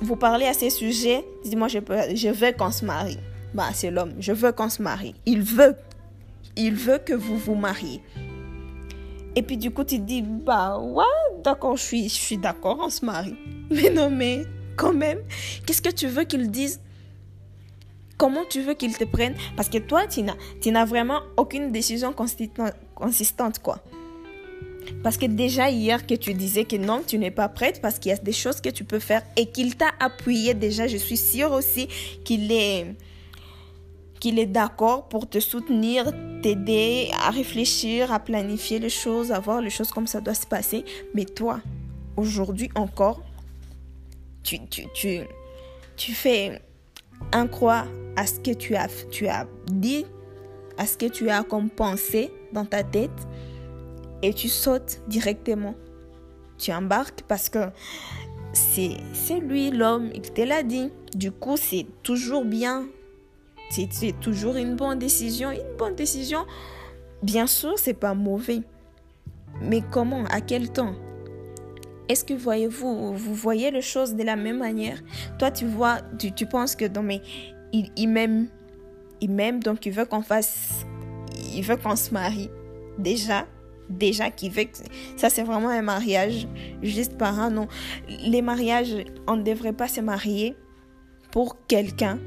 [0.00, 1.78] vous parlez à ces sujets, dis-moi, je,
[2.14, 3.18] je veux qu'on se marie.
[3.54, 5.14] Bah, c'est l'homme, je veux qu'on se marie.
[5.26, 5.76] Il veut,
[6.56, 8.02] il veut que vous vous mariez.
[9.36, 11.04] Et puis du coup, tu te dis, bah ouais,
[11.42, 13.36] d'accord, je suis, je suis d'accord, on se marie.
[13.70, 14.44] Mais non, mais
[14.76, 15.18] quand même,
[15.64, 16.80] qu'est-ce que tu veux qu'ils disent
[18.16, 19.34] Comment tu veux qu'ils te prennent?
[19.56, 20.22] Parce que toi, tu
[20.72, 23.78] n'as vraiment aucune décision consistante, quoi.
[25.02, 28.10] Parce que déjà hier que tu disais que non, tu n'es pas prête parce qu'il
[28.10, 31.16] y a des choses que tu peux faire et qu'il t'a appuyé déjà, je suis
[31.16, 31.88] sûre aussi
[32.24, 32.94] qu'il est
[34.20, 36.10] qu'il est d'accord pour te soutenir,
[36.42, 40.46] t'aider à réfléchir, à planifier les choses, à voir les choses comme ça doit se
[40.46, 40.82] passer.
[41.12, 41.60] Mais toi,
[42.16, 43.22] aujourd'hui encore,
[44.42, 45.20] tu, tu, tu,
[45.98, 46.62] tu fais
[47.32, 47.84] un croix
[48.16, 50.06] à ce que tu as, tu as dit,
[50.78, 53.10] à ce que tu as comme pensée dans ta tête
[54.22, 55.74] et tu sautes directement.
[56.58, 57.58] Tu embarques parce que
[58.52, 60.90] c'est lui l'homme, il te l'a dit.
[61.14, 62.86] Du coup, c'est toujours bien.
[63.70, 63.88] C'est
[64.20, 65.50] toujours une bonne décision.
[65.50, 66.46] Une bonne décision,
[67.22, 68.60] bien sûr, c'est pas mauvais.
[69.60, 70.94] Mais comment À quel temps?
[72.08, 74.98] Est-ce que voyez-vous, vous voyez les choses de la même manière?
[75.38, 77.20] Toi, tu vois, tu, penses que non, mais
[77.72, 78.48] il, m'aime,
[79.20, 80.84] il m'aime, donc il veut qu'on fasse,
[81.54, 82.50] il veut qu'on se marie.
[82.98, 83.46] Déjà,
[83.88, 84.76] déjà qu'il veut que
[85.16, 86.46] ça c'est vraiment un mariage
[86.82, 87.68] juste par un non.
[88.08, 88.94] Les mariages,
[89.26, 90.54] on ne devrait pas se marier
[91.32, 92.18] pour quelqu'un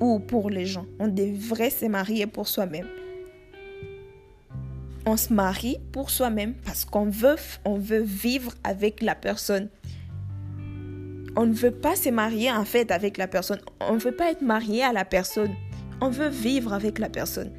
[0.00, 0.86] ou pour les gens.
[0.98, 2.88] On devrait se marier pour soi-même
[5.06, 9.68] on se marie pour soi-même parce qu'on veut, on veut vivre avec la personne.
[11.34, 13.60] On ne veut pas se marier en fait avec la personne.
[13.80, 15.52] On ne veut pas être marié à la personne.
[16.00, 17.50] On veut vivre avec la personne.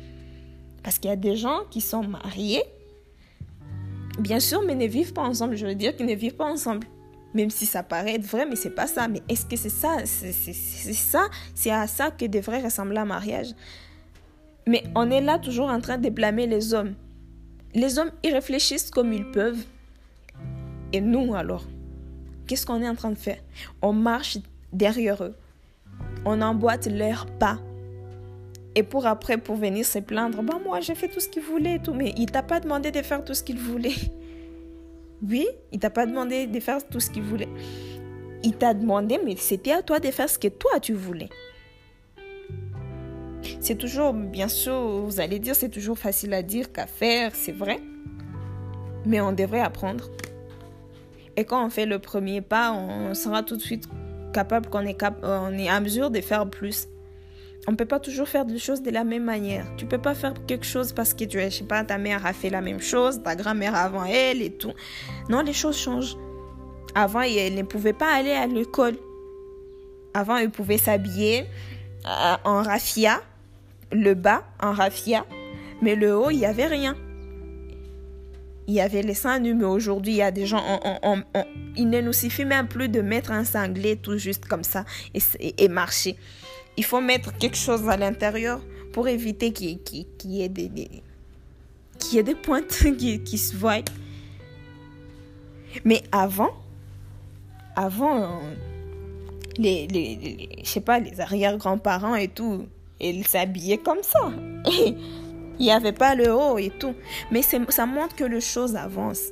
[0.83, 2.63] Parce qu'il y a des gens qui sont mariés,
[4.19, 5.55] bien sûr, mais ne vivent pas ensemble.
[5.55, 6.85] Je veux dire qu'ils ne vivent pas ensemble.
[7.33, 9.07] Même si ça paraît être vrai, mais c'est pas ça.
[9.07, 10.33] Mais est-ce que c'est ça C'est
[10.93, 13.55] ça C'est à ça que devrait ressembler un mariage?
[14.67, 16.93] Mais on est là toujours en train de blâmer les hommes.
[17.75, 19.65] Les hommes, ils réfléchissent comme ils peuvent.
[20.91, 21.65] Et nous, alors,
[22.45, 23.39] qu'est-ce qu'on est en train de faire?
[23.81, 24.37] On marche
[24.71, 25.33] derrière eux.
[26.25, 27.59] On emboîte leurs pas.
[28.75, 31.75] Et pour après, pour venir se plaindre, bah moi, j'ai fait tout ce qu'il voulait
[31.75, 31.93] et tout.
[31.93, 33.95] Mais il t'a pas demandé de faire tout ce qu'il voulait.
[35.25, 37.47] Oui, il t'a pas demandé de faire tout ce qu'il voulait.
[38.43, 41.29] Il t'a demandé, mais c'était à toi de faire ce que toi, tu voulais.
[43.59, 44.73] C'est toujours, bien sûr,
[45.05, 47.79] vous allez dire, c'est toujours facile à dire qu'à faire, c'est vrai.
[49.05, 50.09] mais on devrait apprendre.
[51.35, 53.87] Et quand on fait le premier pas, on sera tout de suite
[54.33, 56.87] capable qu'on est, cap on est à mesure de faire plus.
[57.67, 59.65] On ne peut pas toujours faire des choses de la même manière.
[59.77, 62.33] Tu peux pas faire quelque chose parce que tu je sais pas, ta mère a
[62.33, 64.73] fait la même chose, ta grand-mère avant elle et tout.
[65.29, 66.17] Non, les choses changent.
[66.95, 68.97] Avant, elle ne pouvait pas aller à l'école.
[70.13, 71.45] Avant, elle pouvait s'habiller
[72.05, 73.21] euh, en raffia,
[73.93, 75.25] le bas en raffia,
[75.81, 76.95] mais le haut, il n'y avait rien.
[78.67, 80.63] Il y avait les seins nus, mais aujourd'hui, il y a des gens,
[81.75, 85.67] il ne nous suffit même plus de mettre un sanglé tout juste comme ça et,
[85.67, 86.15] marcher.
[86.77, 88.61] Il faut mettre quelque chose à l'intérieur
[88.93, 89.79] pour éviter qu'il
[90.23, 90.71] y, ait des,
[92.11, 93.83] y ait des pointes qui, se voient.
[95.83, 96.51] Mais avant,
[97.75, 98.39] avant,
[99.57, 102.65] les, les, je sais pas, les arrière-grands-parents et tout,
[103.09, 104.31] ils s'habillaient comme ça.
[105.59, 106.95] Il n'y avait pas le haut et tout.
[107.31, 109.31] Mais ça montre que les choses avancent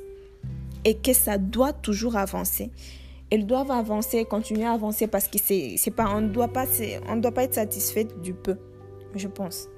[0.84, 2.70] et que ça doit toujours avancer.
[3.30, 6.66] Elles doivent avancer, continuer à avancer parce que c'est, pas, on ne doit pas,
[7.08, 8.56] on doit pas être satisfait du peu,
[9.14, 9.68] je pense.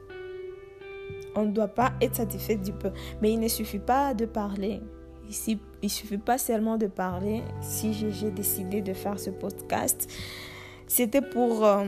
[1.36, 2.90] On ne doit pas être satisfait du peu.
[3.20, 4.80] Mais il ne suffit pas de parler.
[5.28, 7.42] Ici, il suffit pas seulement de parler.
[7.60, 10.08] Si j'ai, décidé de faire ce podcast,
[10.86, 11.86] c'était pour euh,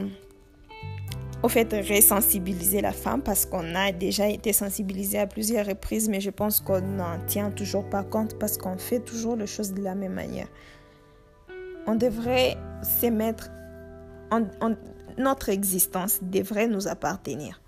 [1.42, 6.20] au fait resensibiliser la femme parce qu'on a déjà été sensibilisé à plusieurs reprises, mais
[6.20, 9.82] je pense qu'on n'en tient toujours pas compte parce qu'on fait toujours les choses de
[9.82, 10.48] la même manière.
[11.86, 13.50] On devrait se mettre
[15.18, 17.60] notre existence devrait nous appartenir.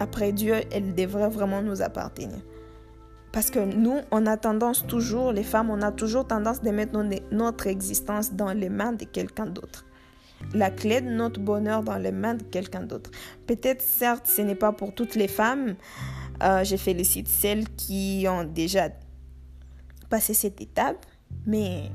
[0.00, 2.38] Après Dieu, elle devrait vraiment nous appartenir.
[3.32, 6.98] Parce que nous, on a tendance toujours, les femmes, on a toujours tendance de mettre
[7.30, 9.84] notre existence dans les mains de quelqu'un d'autre
[10.54, 13.10] la clé de notre bonheur dans les mains de quelqu'un d'autre.
[13.46, 15.76] Peut-être, certes, ce n'est pas pour toutes les femmes.
[16.42, 18.90] Euh, je félicite celles qui ont déjà
[20.08, 21.04] passé cette étape,
[21.46, 21.90] mais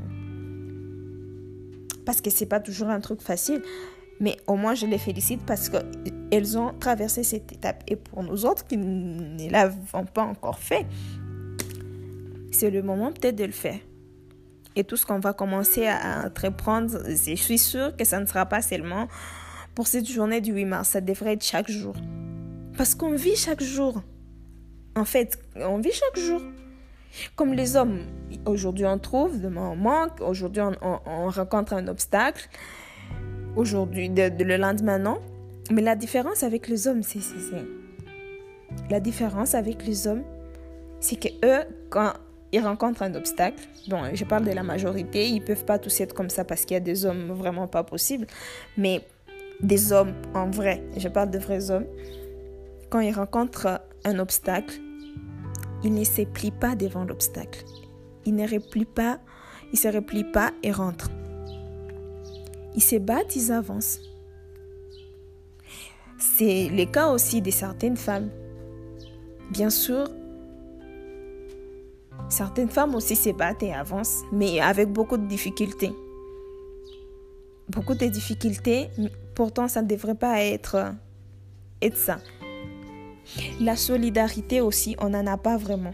[2.05, 3.61] parce que c'est pas toujours un truc facile.
[4.19, 7.83] Mais au moins, je les félicite parce qu'elles ont traversé cette étape.
[7.87, 10.85] Et pour nous autres qui ne l'avons pas encore fait,
[12.51, 13.79] c'est le moment peut-être de le faire
[14.75, 18.45] et tout ce qu'on va commencer à entreprendre, je suis sûre que ça ne sera
[18.45, 19.07] pas seulement
[19.75, 21.95] pour cette journée du 8 mars, ça devrait être chaque jour.
[22.77, 24.01] Parce qu'on vit chaque jour.
[24.95, 26.41] En fait, on vit chaque jour.
[27.35, 28.01] Comme les hommes,
[28.45, 32.49] aujourd'hui on trouve, demain on manque, aujourd'hui on, rencontre un obstacle,
[33.55, 35.19] aujourd'hui, le lendemain non.
[35.71, 37.19] Mais la différence avec les hommes, c'est
[38.89, 40.23] la différence avec les hommes,
[40.99, 42.13] c'est que eux, quand
[42.53, 43.67] ils rencontrent un obstacle.
[43.89, 46.75] Bon, je parle de la majorité, ils peuvent pas tous être comme ça parce qu'il
[46.75, 48.27] y a des hommes vraiment pas possibles,
[48.77, 49.01] mais
[49.59, 51.87] des hommes en vrai, je parle de vrais hommes,
[52.89, 54.79] quand ils rencontrent un obstacle,
[55.83, 57.65] ils ne se plient pas devant l'obstacle.
[58.25, 59.19] Ils ne replient pas,
[59.73, 61.09] ils se replient pas et rentrent.
[62.75, 63.99] Ils se battent, ils avancent.
[66.19, 68.29] C'est le cas aussi de certaines femmes.
[69.51, 70.07] Bien sûr,
[72.33, 75.91] Certaines femmes aussi se battent et avancent, mais avec beaucoup de difficultés.
[77.69, 78.89] Beaucoup de difficultés,
[79.35, 80.95] pourtant ça ne devrait pas être,
[81.93, 82.17] ça.
[83.59, 85.93] La solidarité aussi, on n'en a pas vraiment.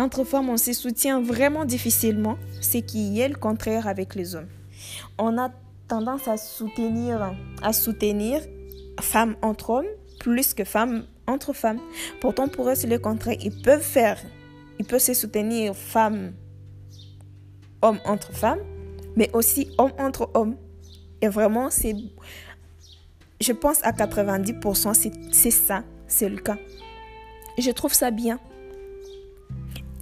[0.00, 4.48] Entre femmes, on se soutient vraiment difficilement, ce qui est le contraire avec les hommes.
[5.16, 5.52] On a
[5.86, 8.40] tendance à soutenir, à soutenir
[9.00, 9.86] femmes entre hommes
[10.18, 11.78] plus que femmes entre femmes.
[12.20, 13.36] Pourtant, pour eux, c'est le contraire.
[13.40, 14.18] Ils peuvent faire
[14.78, 16.32] il peut se soutenir femme,
[17.82, 18.60] homme entre femmes,
[19.16, 20.56] mais aussi homme entre hommes.
[21.20, 21.94] Et vraiment, c'est,
[23.40, 26.58] je pense à 90%, c'est ça, c'est le cas.
[27.58, 28.38] Je trouve ça bien.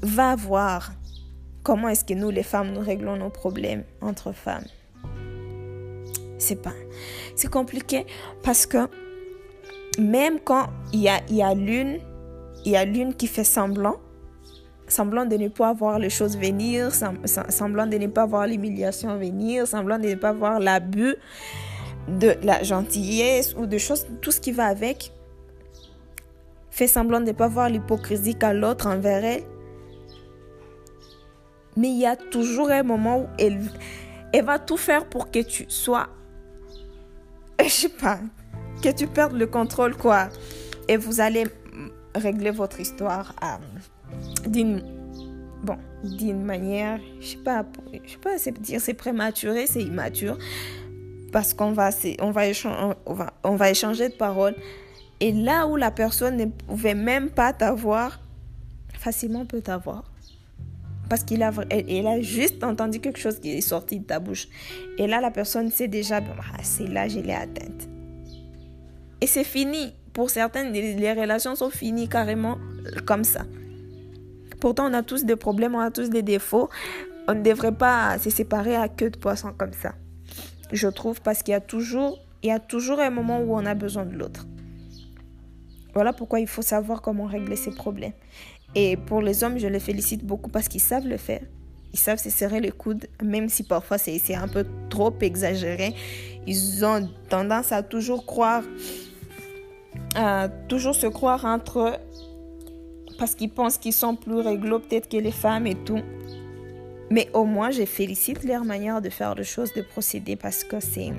[0.03, 0.93] Va voir
[1.63, 4.67] comment est-ce que nous, les femmes, nous réglons nos problèmes entre femmes.
[6.39, 6.75] C'est pas,
[7.35, 8.05] c'est compliqué
[8.43, 8.89] parce que
[9.99, 11.99] même quand il y a, il y a l'une,
[12.67, 13.97] il y a l'une qui fait semblant,
[14.89, 19.67] semblant de ne pas voir les choses venir, semblant de ne pas voir l'humiliation venir,
[19.67, 21.17] semblant de ne pas voir l'abus
[22.09, 25.13] de la gentillesse ou de choses, tout ce qui va avec,
[26.71, 29.43] fait semblant de ne pas voir l'hypocrisie qu'a l'autre envers elle.
[31.77, 33.61] Mais il y a toujours un moment où elle,
[34.33, 36.09] elle va tout faire pour que tu sois,
[37.63, 38.19] je sais pas,
[38.83, 40.29] que tu perdes le contrôle, quoi.
[40.89, 41.47] Et vous allez
[42.15, 43.35] régler votre histoire
[44.47, 44.83] d'une
[45.63, 50.39] bon, d'une manière, je sais pas, je sais pas, c'est dire c'est prématuré, c'est immature
[51.33, 52.47] parce qu'on va on va
[53.71, 54.55] échanger, de paroles
[55.21, 58.21] et là où la personne ne pouvait même pas t'avoir
[58.99, 60.05] facilement peut avoir.
[61.09, 64.49] Parce qu'il a, elle, a juste entendu quelque chose qui est sorti de ta bouche.
[64.99, 67.89] Et là, la personne sait déjà, ah, c'est là, je l'ai atteinte.
[69.21, 69.95] Et c'est fini.
[70.13, 72.59] Pour certaines, les relations sont finies carrément
[73.05, 73.43] comme ça.
[74.61, 76.69] Pourtant, on a tous des problèmes, on a tous des défauts.
[77.29, 79.95] On ne devrait pas se séparer à queue de poisson comme ça.
[80.73, 83.67] Je trouve parce qu'il y a toujours, il y a toujours un moment où on
[83.67, 84.47] a besoin de l'autre.
[85.95, 88.13] Voilà pourquoi il faut savoir comment régler ces problèmes.
[88.75, 91.41] Et pour les hommes, je les félicite beaucoup parce qu'ils savent le faire.
[91.93, 95.95] Ils savent se serrer les coudes, même si parfois c'est un peu trop exagéré.
[96.47, 98.63] Ils ont tendance à toujours croire,
[100.15, 101.99] à toujours se croire entre
[103.19, 106.01] parce qu'ils pensent qu'ils sont plus réglo peut-être que les femmes et tout.
[107.11, 110.81] Mais au moins, je félicite leur manière de faire les choses, de procéder parce que
[110.81, 111.13] c'est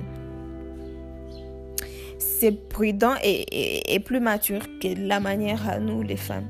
[2.18, 6.46] c'est prudent et, plus mature que la manière à nous, les femmes.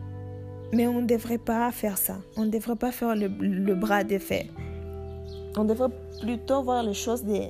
[0.73, 2.19] Mais on ne devrait pas faire ça.
[2.37, 4.45] On ne devrait pas faire le, bras de fer.
[5.57, 5.89] On devrait
[6.21, 7.41] plutôt voir les choses de,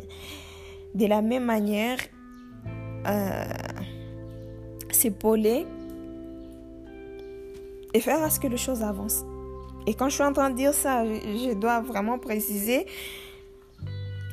[0.94, 1.98] de la même manière,
[3.06, 3.44] euh,
[4.90, 5.66] s'épauler
[7.94, 9.24] et faire à ce que les choses avancent.
[9.86, 12.86] Et quand je suis en train de dire ça, je dois vraiment préciser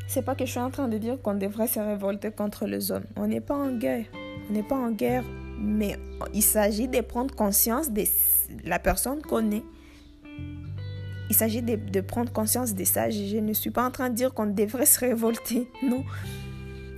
[0.08, 2.92] c'est pas que je suis en train de dire qu'on devrait se révolter contre les
[2.92, 3.06] hommes.
[3.16, 4.06] On n'est pas en guerre.
[4.50, 5.24] On n'est pas en guerre,
[5.60, 5.98] mais
[6.34, 8.04] il s'agit de prendre conscience de
[8.64, 9.64] la personne qu'on est.
[11.30, 13.10] Il s'agit de, prendre conscience de ça.
[13.10, 16.04] Je, ne suis pas en train de dire qu'on devrait se révolter, non.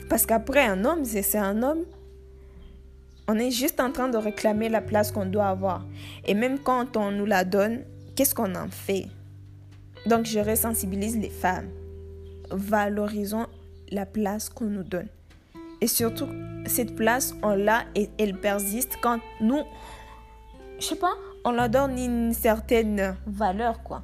[0.09, 1.85] Parce qu'après, un homme, c'est un homme.
[3.27, 5.85] On est juste en train de réclamer la place qu'on doit avoir.
[6.25, 7.81] Et même quand on nous la donne,
[8.15, 9.07] qu'est-ce qu'on en fait?
[10.05, 11.69] Donc, je resensibilise les femmes
[12.51, 13.47] valorisons
[13.91, 15.07] la place qu'on nous donne.
[15.81, 16.27] Et surtout,
[16.65, 19.63] cette place, on l'a et elle persiste quand nous,
[20.79, 21.13] je sais pas,
[21.45, 24.03] on la donne une certaine valeur, quoi.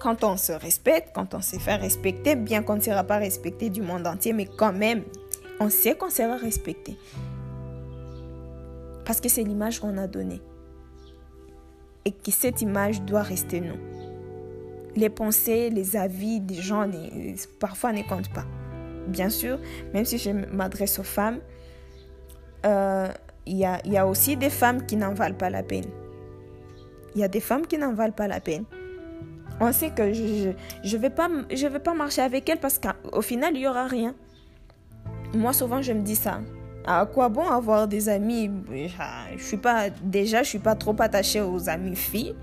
[0.00, 3.68] Quand on se respecte, quand on se fait respecter, bien qu'on ne sera pas respecté
[3.70, 5.02] du monde entier, mais quand même,
[5.60, 6.96] on sait qu'on sera respecté.
[9.08, 10.40] Parce que c'est l'image qu'on a donnée.
[12.04, 13.76] Et que cette image doit rester nous
[14.98, 16.88] les pensées, les avis des gens
[17.58, 18.44] parfois ne comptent pas.
[19.06, 19.58] Bien sûr,
[19.94, 21.38] même si je m'adresse aux femmes,
[22.66, 23.08] euh,
[23.46, 25.86] il y, a, aussi des femmes qui n'en valent pas la peine.
[27.14, 28.64] Il y a des femmes qui n'en valent pas la peine.
[29.60, 33.66] On sait que je ne vais pas marcher avec elles parce qu'au final, il n'y
[33.66, 34.14] aura rien.
[35.32, 36.40] Moi, souvent, je me dis ça.
[36.90, 38.50] À quoi bon avoir des amis?
[39.36, 42.34] Je suis pas Déjà, je suis pas trop attachée aux amis filles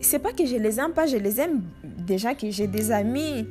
[0.00, 3.46] c'est pas que je les aime pas, je les aime déjà que j'ai des amis.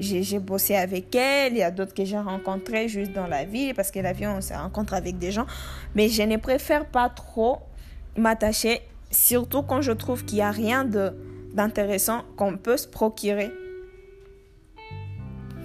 [0.00, 3.74] J'ai bossé avec elles, il y a d'autres que j'ai rencontrées juste dans la vie,
[3.74, 5.46] parce que la vie, on se rencontre avec des gens.
[5.96, 7.58] Mais je ne préfère pas trop
[8.16, 10.84] m'attacher, surtout quand je trouve qu'il n'y a rien
[11.52, 13.50] d'intéressant qu'on peut se procurer.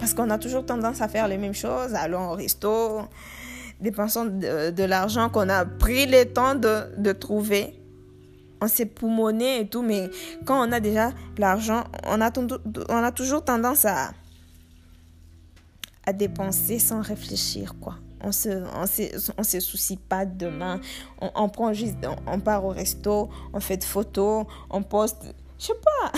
[0.03, 3.03] Parce qu'on a toujours tendance à faire les mêmes choses, allons au resto,
[3.79, 7.79] dépensons de, l'argent qu'on a pris le temps de, trouver
[8.59, 10.09] on s'est poumonné et tout, mais
[10.43, 12.31] quand on a déjà l'argent, on a,
[13.11, 14.11] toujours tendance à,
[16.11, 17.95] dépenser sans réfléchir, quoi.
[18.19, 20.81] On se, on se, on se soucie pas de demain.
[21.21, 21.95] On, on prend juste,
[22.27, 26.11] on, part au resto, on fait des photos, on poste, je sais pas.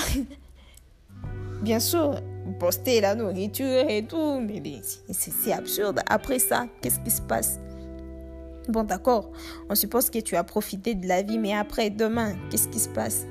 [1.62, 2.20] Bien sûr,
[2.54, 4.62] poster la nourriture et tout, mais
[5.10, 6.02] c'est absurde.
[6.08, 7.60] Après ça, qu'est-ce qui se passe?
[8.68, 9.32] Bon, d'accord,
[9.70, 12.90] on suppose que tu as profité de la vie, mais après, demain, qu'est-ce qui se
[12.90, 13.28] passe?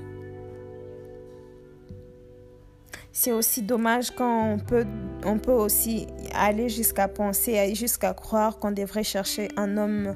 [3.11, 4.87] C'est aussi dommage quand on peut,
[5.25, 10.15] on peut aussi aller jusqu'à penser, jusqu'à croire qu'on devrait chercher un homme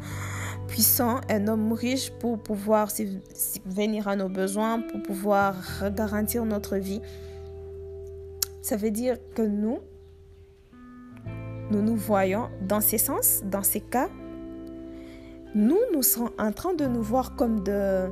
[0.67, 2.89] puissant, un homme riche pour pouvoir
[3.67, 5.55] venir à nos besoins, pour pouvoir
[5.95, 7.01] garantir notre vie.
[8.69, 9.79] Ça veut dire que nous,
[11.71, 14.11] nous nous voyons dans ces sens, dans ces cas,
[15.55, 18.11] nous, nous sommes en train de nous voir comme de,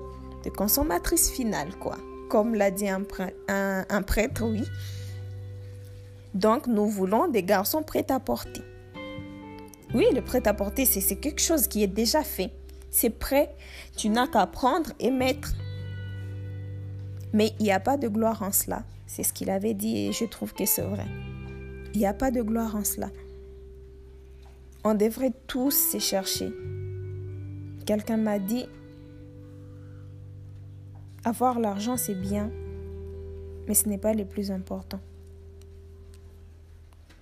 [0.56, 1.98] consommatrices finales, quoi.
[2.30, 3.02] Comme l'a dit un,
[3.48, 4.62] un, prêtre, oui.
[6.32, 8.62] Donc, nous voulons des garçons prêts à porter.
[9.92, 12.50] Oui, le prêt à porter, c'est quelque chose qui est déjà fait.
[12.90, 13.54] C'est prêt.
[13.94, 15.52] Tu n'as qu'à prendre et mettre.
[17.34, 18.84] Mais il n'y a pas de gloire en cela.
[19.06, 21.06] C'est ce qu'il avait dit et je trouve que c'est vrai.
[21.94, 23.10] Il n'y a pas de gloire en cela.
[24.84, 26.50] On devrait tous se chercher.
[27.86, 28.66] Quelqu'un m'a dit,
[31.24, 32.50] avoir l'argent c'est bien,
[33.66, 35.00] mais ce n'est pas le plus important.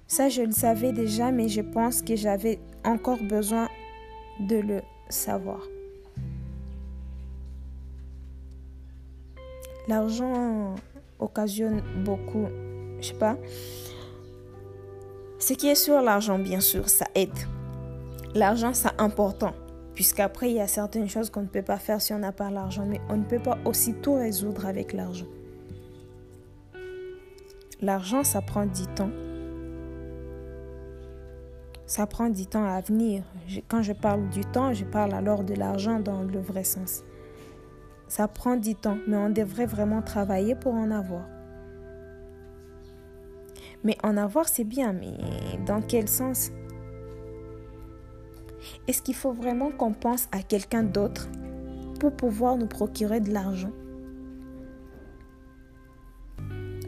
[0.06, 3.68] Ça, je le savais déjà, mais je pense que j'avais encore besoin
[4.40, 5.60] de le savoir.
[9.88, 10.74] l'argent
[11.24, 12.46] occasionne beaucoup,
[13.00, 13.36] je sais pas.
[15.38, 17.38] Ce qui est sûr, l'argent, bien sûr, ça aide.
[18.34, 19.52] L'argent, c'est important.
[19.94, 22.50] Puisqu'après, il y a certaines choses qu'on ne peut pas faire si on n'a pas
[22.50, 25.26] l'argent, mais on ne peut pas aussi tout résoudre avec l'argent.
[27.80, 29.10] L'argent, ça prend du temps.
[31.86, 33.22] Ça prend du temps à venir.
[33.68, 37.04] Quand je parle du temps, je parle alors de l'argent dans le vrai sens.
[38.16, 41.26] Ça prend du temps, mais on devrait vraiment travailler pour en avoir.
[43.82, 45.14] Mais en avoir, c'est bien, mais
[45.66, 46.52] dans quel sens?
[48.86, 51.28] Est-ce qu'il faut vraiment qu'on pense à quelqu'un d'autre
[51.98, 53.72] pour pouvoir nous procurer de l'argent?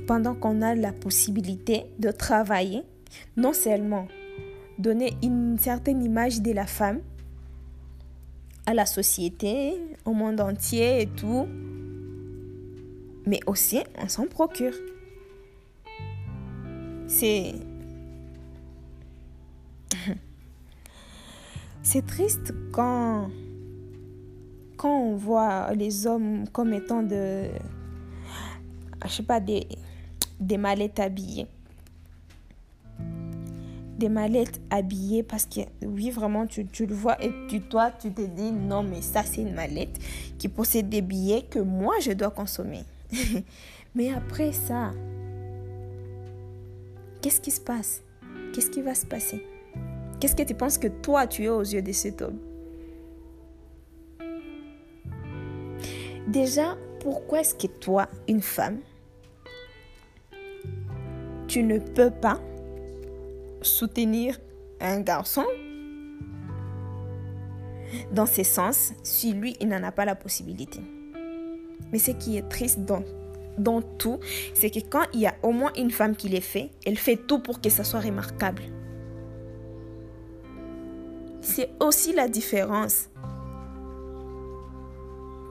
[0.06, 2.84] Pendant qu'on a la possibilité de travailler,
[3.36, 4.06] non seulement
[4.78, 7.00] donner une certaine image de la femme
[8.66, 11.46] à la société, au monde entier et tout,
[13.24, 14.74] mais aussi on s'en procure.
[17.06, 17.54] C'est
[21.82, 23.30] c'est triste quand
[24.76, 27.44] quand on voit les hommes comme étant de
[29.04, 29.68] je sais pas des
[30.40, 31.46] des mallettes habillées
[33.98, 38.12] des mallettes habillées parce que oui vraiment tu, tu le vois et tu toi tu
[38.12, 39.98] te dis non mais ça c'est une mallette
[40.38, 42.84] qui possède des billets que moi je dois consommer.
[43.94, 44.92] Mais après ça
[47.22, 48.02] qu'est-ce qui se passe?
[48.52, 49.44] Qu'est-ce qui va se passer?
[50.20, 52.38] Qu'est-ce que tu penses que toi tu es aux yeux de cet homme?
[56.26, 58.80] Déjà, pourquoi est-ce que toi, une femme,
[61.46, 62.40] tu ne peux pas
[63.66, 64.38] soutenir
[64.80, 65.44] un garçon
[68.12, 70.80] dans ce sens si lui, il n'en a pas la possibilité
[71.92, 73.02] Mais ce qui est triste dans
[73.58, 74.20] dans tout,
[74.52, 77.16] c'est que quand il y a au moins une femme qui les fait, elle fait
[77.16, 78.62] tout pour que ça soit remarquable.
[81.40, 83.08] C'est aussi la différence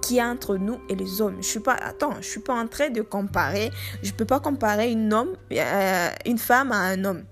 [0.03, 1.37] qu'il y a entre nous et les hommes.
[1.39, 3.71] Je suis pas, attends, je suis pas en train de comparer.
[4.03, 7.23] Je peux pas comparer une euh, une femme à un homme.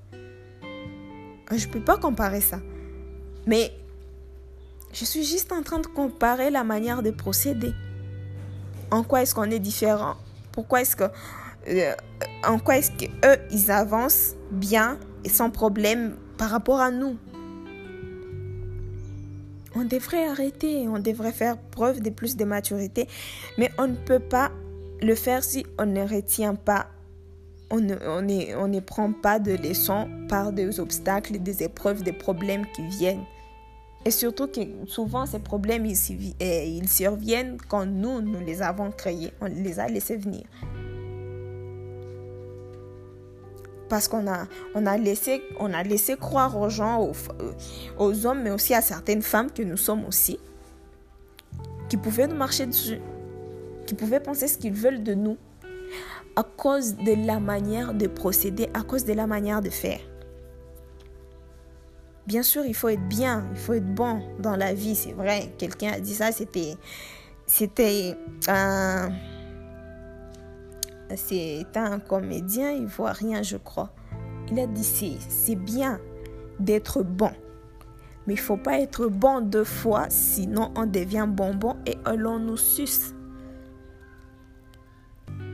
[1.57, 2.59] Je peux pas comparer ça.
[3.45, 3.71] Mais
[4.93, 7.73] je suis juste en train de comparer la manière de procéder.
[8.91, 10.15] En quoi est-ce qu'on est différent?
[10.51, 11.05] Pourquoi est-ce que
[11.67, 11.93] euh,
[12.45, 17.17] en quoi est-ce que eux ils avancent bien et sans problème par rapport à nous?
[19.75, 23.07] On devrait arrêter, on devrait faire preuve de plus de maturité,
[23.57, 24.51] mais on ne peut pas
[25.01, 26.87] le faire si on ne retient pas
[27.73, 32.13] on ne, on, on ne prend pas de leçons par des obstacles, des épreuves, des
[32.13, 33.25] problèmes qui viennent.
[34.05, 35.97] Et surtout que souvent ces problèmes, ils,
[36.39, 40.43] ils surviennent quand nous, nous les avons créés, on les a laissés venir.
[43.89, 44.45] Parce qu'on a,
[44.75, 47.11] on a, laissé, on a laissé croire aux gens,
[47.97, 50.39] aux hommes, mais aussi à certaines femmes que nous sommes aussi,
[51.89, 52.99] qui pouvaient nous marcher dessus,
[53.87, 55.37] qui pouvaient penser ce qu'ils veulent de nous,
[56.35, 59.99] à cause de la manière de procéder, à cause de la manière de faire.
[62.25, 65.53] Bien sûr, il faut être bien, il faut être bon dans la vie, c'est vrai.
[65.57, 66.75] Quelqu'un a dit ça, c'était
[67.45, 68.15] c'était
[68.47, 69.09] un
[71.15, 73.91] c'est un comédien ivoirien, je crois.
[74.49, 75.99] Il a dit c'est bien
[76.59, 77.31] d'être bon.
[78.25, 82.57] Mais il faut pas être bon deux fois, sinon on devient bonbon et l'on nous
[82.57, 83.13] suce.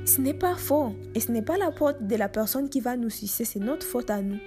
[0.05, 0.95] Ce n'est pas faux.
[1.15, 3.85] Et ce n'est pas la faute de la personne qui va nous sucer, c'est notre
[3.85, 4.39] faute à nous.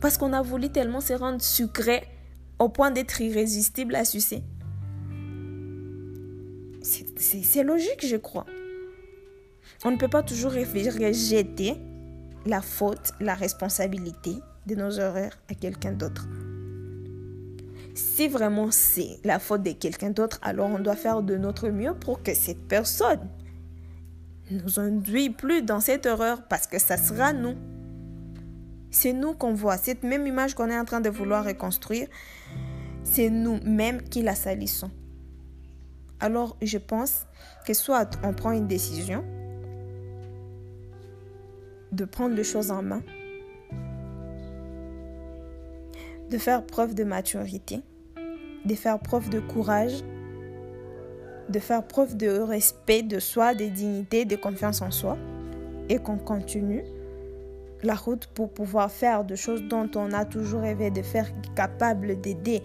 [0.00, 2.02] Parce qu'on a voulu tellement se rendre sucré
[2.58, 4.42] au point d'être irrésistible à sucer.
[6.82, 8.46] C'est logique, je crois.
[9.84, 11.74] On ne peut pas toujours rejeter
[12.46, 14.32] la faute, la responsabilité
[14.66, 16.28] de nos erreurs à quelqu'un d'autre.
[17.94, 21.94] Si vraiment c'est la faute de quelqu'un d'autre, alors on doit faire de notre mieux
[21.94, 23.41] pour que cette personne ne
[24.52, 27.54] nous induit plus dans cette erreur parce que ça sera nous.
[28.90, 29.76] C'est nous qu'on voit.
[29.76, 32.08] Cette même image qu'on est en train de vouloir reconstruire,
[33.04, 34.90] c'est nous-mêmes qui la salissons.
[36.20, 37.26] Alors, je pense
[37.66, 39.24] que soit on prend une décision
[41.90, 43.02] de prendre les choses en main,
[46.30, 47.82] de faire preuve de maturité,
[48.64, 50.02] de faire preuve de courage,
[51.48, 55.16] de faire preuve de respect de soi, de dignité, de confiance en soi,
[55.88, 56.84] et qu'on continue
[57.82, 62.20] la route pour pouvoir faire des choses dont on a toujours rêvé de faire, capable
[62.20, 62.62] d'aider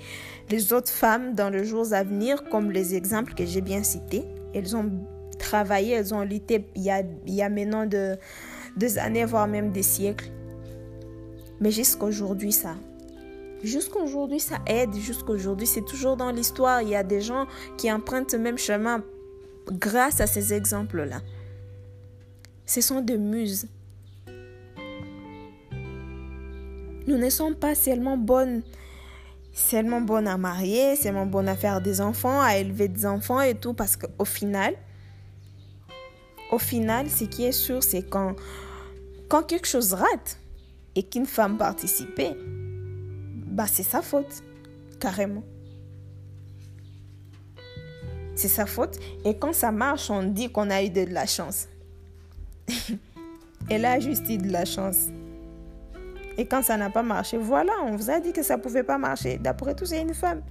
[0.49, 4.25] les autres femmes dans les jours à venir, comme les exemples que j'ai bien cités.
[4.53, 4.91] Elles ont
[5.39, 8.17] travaillé, elles ont lutté il y a, il y a maintenant de,
[8.75, 10.31] des années, voire même des siècles.
[11.59, 12.75] Mais jusqu'aujourd'hui, ça.
[13.63, 14.93] Jusqu'aujourd'hui, ça aide.
[14.95, 16.81] Jusqu'aujourd'hui, c'est toujours dans l'histoire.
[16.81, 17.47] Il y a des gens
[17.77, 19.03] qui empruntent ce même chemin
[19.71, 21.21] grâce à ces exemples-là.
[22.65, 23.67] Ce sont des muses.
[27.07, 28.63] Nous ne sommes pas seulement bonnes,
[29.53, 33.55] seulement bonnes à marier, seulement bonnes à faire des enfants, à élever des enfants et
[33.55, 34.75] tout, parce qu'au final,
[36.51, 38.35] au final, ce qui est sûr, c'est quand,
[39.29, 40.37] quand quelque chose rate
[40.95, 42.35] et qu'une femme participait,
[43.47, 44.43] bah c'est sa faute,
[44.99, 45.43] carrément.
[48.35, 48.99] C'est sa faute.
[49.25, 51.67] Et quand ça marche, on dit qu'on a eu de la chance.
[53.69, 55.07] Elle a juste eu de la chance.
[56.37, 58.83] Et quand ça n'a pas marché, voilà, on vous a dit que ça ne pouvait
[58.83, 59.39] pas marcher.
[59.39, 60.43] D'après tout, c'est une femme.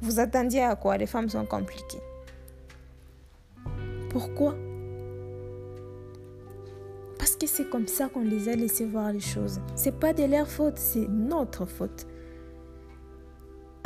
[0.00, 0.96] Vous attendiez à quoi?
[0.96, 2.00] Les femmes sont compliquées.
[4.10, 4.54] Pourquoi?
[7.18, 9.60] Parce que c'est comme ça qu'on les a laissés voir les choses.
[9.74, 12.06] C'est pas de leur faute, c'est notre faute.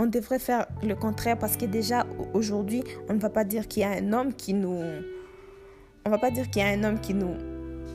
[0.03, 3.83] On devrait faire le contraire parce que déjà aujourd'hui, on ne va pas dire qu'il
[3.83, 4.83] y a un homme qui nous
[6.07, 7.35] on va pas dire qu'il y a un homme qui nous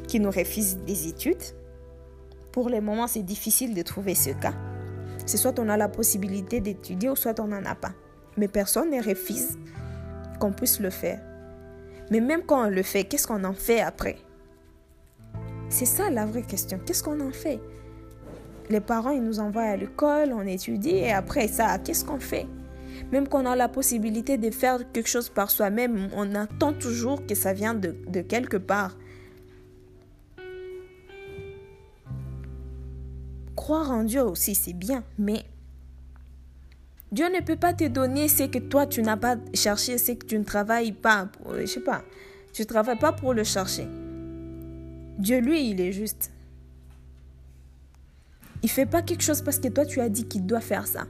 [0.07, 1.41] qui nous refuse des études
[2.51, 4.53] pour le moment, c'est difficile de trouver ce cas.
[5.25, 7.91] C'est soit on a la possibilité d'étudier ou soit on n'en a pas.
[8.37, 9.57] Mais personne ne refuse
[10.39, 11.19] qu'on puisse le faire.
[12.11, 14.17] Mais même quand on le fait, qu'est-ce qu'on en fait après?
[15.69, 16.79] C'est ça la vraie question.
[16.85, 17.59] Qu'est-ce qu'on en fait?
[18.69, 22.47] Les parents, ils nous envoient à l'école, on étudie et après ça, qu'est-ce qu'on fait?
[23.11, 27.25] Même quand on a la possibilité de faire quelque chose par soi-même, on attend toujours
[27.25, 28.97] que ça vienne de, quelque part.
[33.55, 35.43] croire en Dieu aussi, c'est bien, mais
[37.11, 40.25] Dieu ne peut pas te donner ce que toi tu n'as pas cherché, ce que
[40.25, 41.29] tu ne travailles pas.
[41.57, 42.03] Je sais pas,
[42.53, 43.87] tu ne travailles pas pour le chercher.
[45.17, 46.31] Dieu, lui, il est juste.
[48.65, 51.05] Il fait pas quelque chose parce que toi tu as dit qu'il doit faire ça.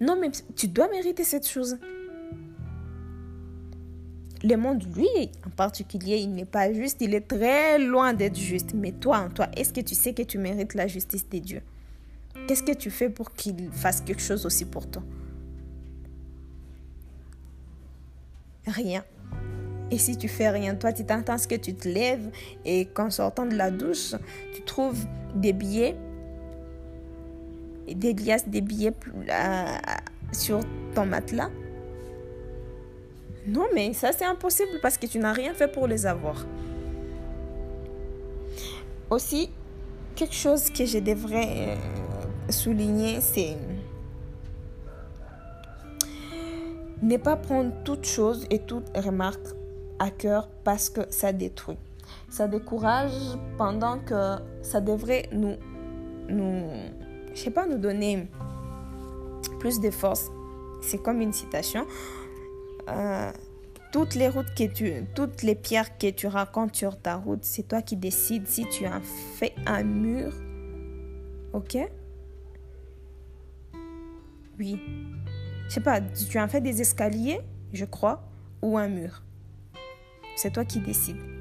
[0.00, 1.78] Non, mais tu dois mériter cette chose.
[4.42, 5.06] Le monde, lui,
[5.46, 8.74] en particulier, il n'est pas juste, il est très loin d'être juste.
[8.74, 11.62] Mais toi, en toi, est-ce que tu sais que tu mérites la justice des dieux
[12.48, 15.04] Qu'est-ce que tu fais pour qu'il fasse quelque chose aussi pour toi?
[18.66, 19.04] Rien.
[19.92, 22.32] Et si tu fais rien, toi, tu t'entends ce que tu te lèves
[22.64, 24.16] et qu'en sortant de la douche,
[24.52, 25.06] tu trouves
[25.36, 25.94] des billets,
[27.86, 28.92] des liasses, des billets
[29.28, 29.64] euh,
[30.32, 30.60] sur
[30.94, 31.50] ton matelas.
[33.46, 36.46] Non, mais ça, c'est impossible parce que tu n'as rien fait pour les avoir.
[39.10, 39.50] Aussi,
[40.14, 41.76] quelque chose que je devrais euh,
[42.50, 43.56] souligner, c'est
[47.02, 49.48] ne pas prendre toute chose et toute remarque
[49.98, 51.78] à cœur parce que ça détruit.
[52.30, 53.12] Ça décourage
[53.58, 55.56] pendant que ça devrait nous,
[56.28, 56.64] nous
[57.34, 58.28] je sais pas, nous donner
[59.58, 60.30] plus de force.
[60.80, 61.86] C'est comme une citation.
[62.88, 63.30] Euh,
[63.92, 67.68] toutes les routes que tu, toutes les pierres que tu racontes sur ta route, c'est
[67.68, 70.32] toi qui décides si tu as fait un mur,
[71.52, 71.78] ok?
[74.58, 74.80] Oui.
[75.68, 77.40] Je sais pas, tu as fait des escaliers,
[77.72, 78.22] je crois,
[78.62, 79.22] ou un mur.
[80.36, 81.31] C'est toi qui décides.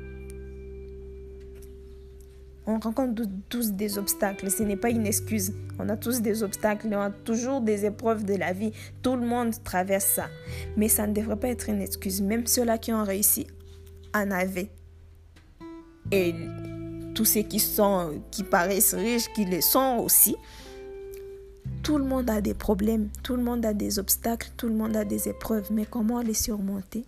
[2.72, 5.52] On rencontre tous des obstacles, ce n'est pas une excuse.
[5.78, 8.72] On a tous des obstacles, on a toujours des épreuves de la vie.
[9.02, 10.30] Tout le monde traverse ça.
[10.78, 12.22] Mais ça ne devrait pas être une excuse.
[12.22, 13.46] Même ceux-là qui ont réussi
[14.16, 14.70] en avaient.
[16.14, 16.34] Et
[17.14, 20.38] tous ceux qui sont, qui paraissent riches, qui le sont aussi,
[21.84, 24.96] tout le monde a des problèmes, tout le monde a des obstacles, tout le monde
[24.96, 27.04] a des épreuves, mais comment les surmonter?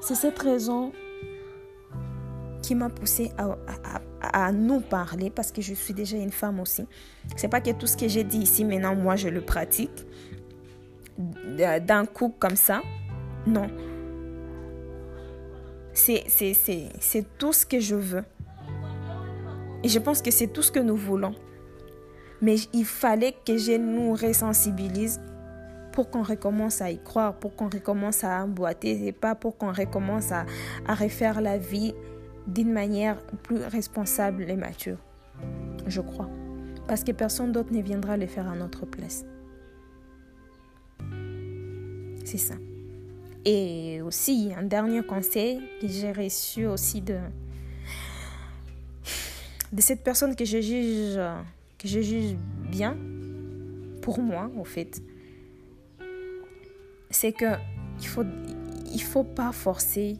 [0.00, 0.92] C'est cette raison
[2.64, 3.30] qui m'a poussée
[4.20, 6.86] à, nous parler parce que je suis déjà une femme aussi.
[7.36, 10.06] C'est pas que tout ce que j'ai dit ici maintenant, moi je le pratique
[11.18, 12.80] d'un coup comme ça.
[13.46, 13.66] Non.
[15.92, 16.24] C'est
[17.38, 18.24] tout ce que je veux.
[19.82, 21.34] Et je pense que c'est tout ce que nous voulons.
[22.40, 25.20] Mais il fallait que je nous ressensibilise
[25.92, 29.72] pour qu'on recommence à y croire, pour qu'on recommence à emboîter et pas pour qu'on
[29.72, 30.46] recommence à,
[30.88, 31.94] à refaire la vie
[32.46, 34.98] d'une manière plus responsable et mature.
[35.86, 36.28] Je crois.
[36.86, 39.24] Parce que personne d'autre ne viendra le faire à notre place.
[42.24, 42.54] C'est ça.
[43.44, 47.18] Et aussi, un dernier conseil que j'ai reçu aussi de,
[49.78, 52.36] cette personne que je juge,
[52.70, 52.96] bien,
[54.00, 55.02] pour moi, au fait,
[57.10, 57.54] c'est que
[58.00, 58.24] Il faut,
[58.92, 60.16] il faut pas forcer.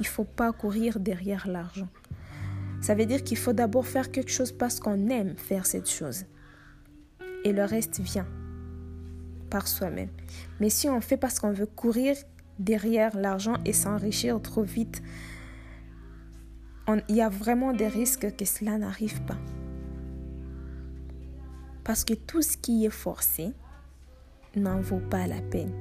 [0.00, 1.88] Il faut pas courir derrière l'argent.
[2.80, 6.24] Ça veut dire qu'il faut d'abord faire quelque chose parce qu'on aime faire cette chose.
[7.44, 8.26] Et le reste vient
[9.50, 10.08] par soi-même.
[10.60, 12.16] Mais si on fait parce qu'on veut courir
[12.58, 15.02] derrière l'argent et s'enrichir trop vite,
[17.08, 19.38] il y a vraiment des risques que cela n'arrive pas.
[21.84, 23.52] Parce que tout ce qui est forcé
[24.56, 25.72] n'en vaut pas la peine.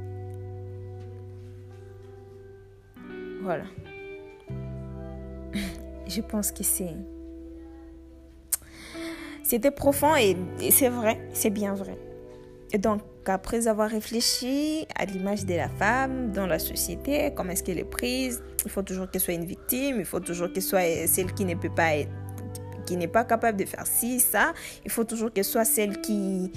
[3.42, 3.64] Voilà.
[6.08, 6.96] Je pense que c'est...
[9.44, 10.38] C'était profond et,
[10.70, 11.98] c'est vrai, c'est bien vrai.
[12.72, 17.64] Et donc, après avoir réfléchi à l'image de la femme dans la société, comment est-ce
[17.64, 21.08] qu'elle est prise, il faut toujours qu'elle soit une victime, il faut toujours qu'elle soit
[21.08, 22.12] celle qui ne peut pas être
[22.90, 24.52] qui n'est pas capable de faire ci, ça.
[24.84, 26.52] Il faut toujours qu'elle soit celle qui,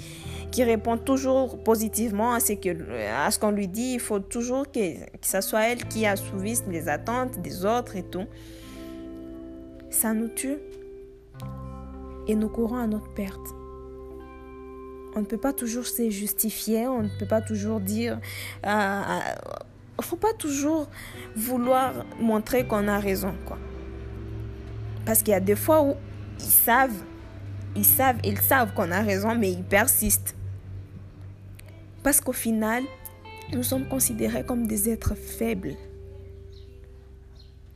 [0.51, 2.69] qui répond toujours positivement à ce que
[3.13, 3.93] à ce qu'on lui dit.
[3.93, 8.03] Il faut toujours que, que ce soit elle qui assouvisse les attentes des autres et
[8.03, 8.25] tout.
[9.93, 10.57] Ça nous tue
[12.27, 13.53] et nous courons à notre perte.
[15.15, 18.19] On ne peut pas toujours se justifier, on ne peut pas toujours dire...
[18.63, 19.01] Il euh,
[19.99, 20.89] ne faut pas toujours
[21.35, 23.59] vouloir montrer qu'on a raison, quoi.
[25.05, 25.95] Parce qu'il y a des fois où
[26.39, 27.03] ils savent,
[27.75, 30.35] ils savent, ils savent qu'on a raison, mais ils persistent.
[32.01, 32.83] Parce qu'au final,
[33.53, 35.75] nous sommes considérés comme des êtres faibles.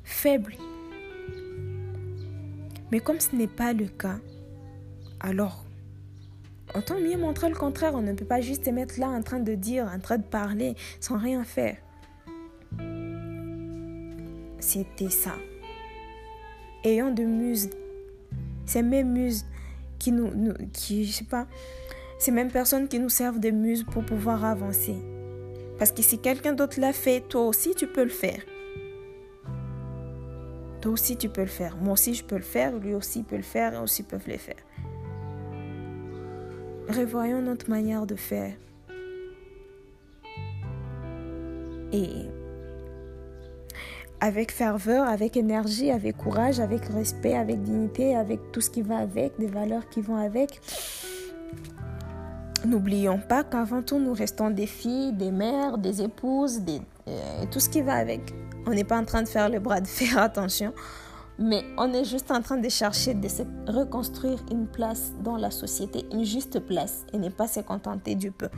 [0.03, 0.55] Faibles.
[2.91, 4.19] Mais comme ce n'est pas le cas,
[5.19, 5.65] alors,
[6.75, 7.93] autant mieux montrer le contraire.
[7.95, 10.23] On ne peut pas juste se mettre là en train de dire, en train de
[10.23, 11.77] parler, sans rien faire.
[14.59, 15.33] C'était ça.
[16.83, 17.69] Ayant de muses
[18.67, 19.45] ces mêmes muses
[19.97, 21.47] qui nous, qui, je sais pas,
[22.19, 24.95] ces mêmes personnes qui nous servent de muses pour pouvoir avancer.
[25.79, 28.41] Parce que si quelqu'un d'autre l'a fait, toi aussi tu peux le faire.
[30.81, 31.77] Toi aussi tu peux le faire.
[31.77, 34.37] Moi aussi je peux le faire, lui aussi peut le faire, et aussi peuvent le
[34.37, 34.55] faire.
[36.89, 38.53] Revoyons notre manière de faire.
[41.91, 42.27] Et
[44.19, 48.97] avec ferveur, avec énergie, avec courage, avec respect, avec dignité, avec tout ce qui va
[48.97, 50.59] avec, des valeurs qui vont avec.
[52.65, 56.61] N'oublions pas qu'avant tout, nous restons des filles, des mères, des épouses,
[57.07, 58.33] euh, tout ce qui va avec.
[58.67, 60.73] On n'est pas en train de faire le bras de fer, attention,
[61.39, 65.51] mais on est juste en train de chercher de se reconstruire une place dans la
[65.51, 68.49] société, une juste place, et ne pas se contenter du peu.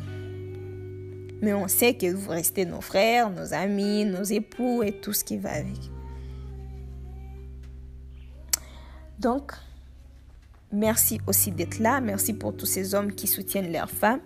[1.43, 5.23] Mais on sait que vous restez nos frères, nos amis, nos époux et tout ce
[5.23, 5.77] qui va avec.
[9.19, 9.51] Donc,
[10.71, 12.01] merci aussi d'être là.
[12.01, 14.21] Merci pour tous ces hommes qui soutiennent leurs femmes.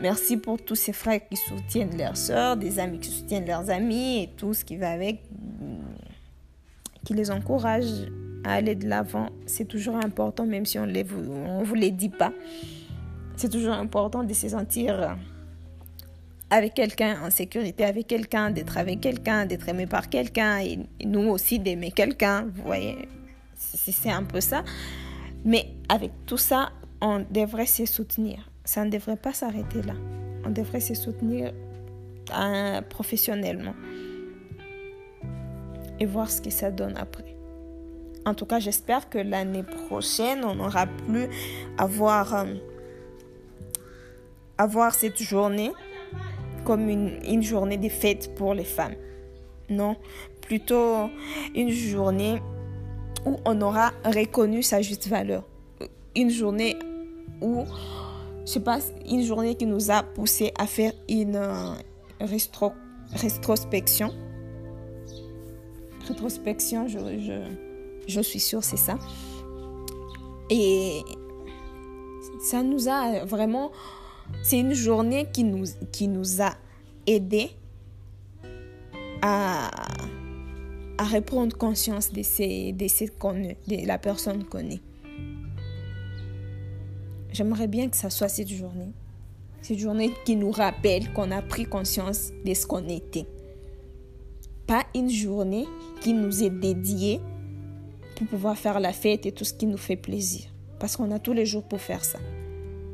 [0.00, 4.22] Merci pour tous ces frères qui soutiennent leurs sœurs, des amis qui soutiennent leurs amis
[4.22, 5.20] et tout ce qui va avec,
[7.04, 7.86] qui les encourage
[8.44, 9.28] à aller de l'avant.
[9.46, 12.32] C'est toujours important, même si on ne vous les dit pas.
[13.36, 15.16] C'est toujours important de se sentir
[16.52, 21.30] avec quelqu'un, en sécurité avec quelqu'un, d'être avec quelqu'un, d'être aimé par quelqu'un, et, nous
[21.30, 23.08] aussi d'aimer quelqu'un, vous voyez,
[23.56, 24.62] c'est un peu ça.
[25.46, 26.70] Mais avec tout ça,
[27.00, 28.51] on devrait se soutenir.
[28.64, 29.94] Ça ne devrait pas s'arrêter là.
[30.44, 31.52] On devrait se soutenir
[32.32, 33.74] hein, professionnellement
[36.00, 37.36] et voir ce que ça donne après.
[38.24, 42.54] En tout cas, j'espère que l'année prochaine, on n'aura plus euh,
[44.58, 45.72] à voir cette journée
[46.64, 48.94] comme une, journée de fête pour les femmes.
[49.68, 49.96] Non,
[50.40, 51.10] plutôt
[51.54, 52.40] une journée
[53.26, 55.44] où on aura reconnu sa juste valeur.
[56.14, 56.76] Une journée
[57.40, 57.64] où,
[58.46, 58.78] je sais pas,
[59.08, 61.74] une journée qui nous a poussé à faire une euh,
[62.20, 64.12] rétrospection.
[66.08, 67.42] Rétrospection, je, je,
[68.08, 68.98] je suis sûre, c'est ça.
[70.50, 71.02] Et
[72.40, 73.70] ça nous a vraiment
[74.42, 76.54] c'est une journée qui nous, qui nous a
[77.06, 77.50] aidés
[79.20, 79.70] à,
[80.98, 84.80] à reprendre conscience de, ces, de, ces de la personne qu'on est.
[87.32, 88.92] J'aimerais bien que ça soit cette journée.
[89.60, 93.26] Cette journée qui nous rappelle qu'on a pris conscience de ce qu'on était.
[94.66, 95.66] Pas une journée
[96.00, 97.20] qui nous est dédiée
[98.16, 100.42] pour pouvoir faire la fête et tout ce qui nous fait plaisir.
[100.78, 102.18] Parce qu'on a tous les jours pour faire ça.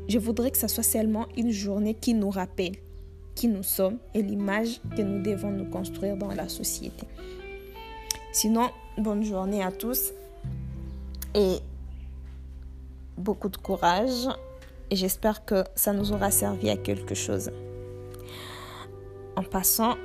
[0.07, 2.75] Je voudrais que ce soit seulement une journée qui nous rappelle
[3.39, 7.07] qui nous sommes et l'image que nous devons nous construire dans la société.
[8.33, 10.11] Sinon, bonne journée à tous
[11.33, 11.59] et
[13.19, 14.27] beaucoup de courage
[14.89, 17.51] et j'espère que ça nous aura servi à quelque chose.
[19.35, 19.95] En passant,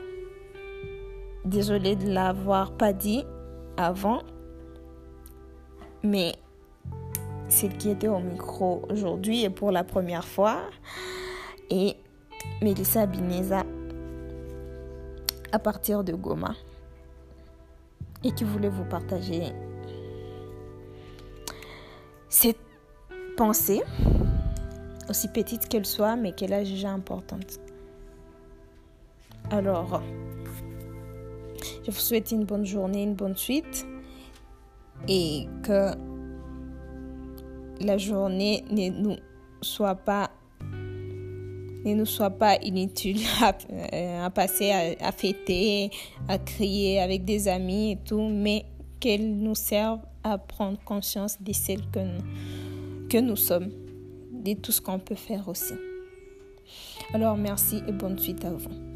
[1.44, 3.24] désolée de l'avoir pas dit
[3.76, 4.22] avant,
[6.02, 6.34] mais
[7.48, 10.58] celle qui était au micro aujourd'hui et pour la première fois
[11.70, 11.96] et
[12.62, 13.64] Mélissa Bineza
[15.52, 16.54] à partir de Goma
[18.22, 19.52] et qui voulait vous partager
[22.28, 22.63] cette
[23.36, 23.82] pensée,
[25.08, 27.60] aussi petite qu'elle soit, mais qu'elle a jugée importante.
[29.50, 30.02] Alors,
[31.84, 33.86] je vous souhaite une bonne journée, une bonne suite
[35.08, 35.90] et que
[37.80, 39.16] la journée ne nous
[39.60, 40.30] soit pas
[41.84, 45.90] ne nous soit pas inutile à, passer à, fêter,
[46.28, 48.64] à crier avec des amis et tout, mais
[49.00, 52.24] qu'elle nous serve à prendre conscience de celle que nous,
[53.14, 53.70] que nous sommes,
[54.32, 55.74] de tout ce qu'on peut faire aussi.
[57.12, 58.93] Alors merci et bonne suite à vous.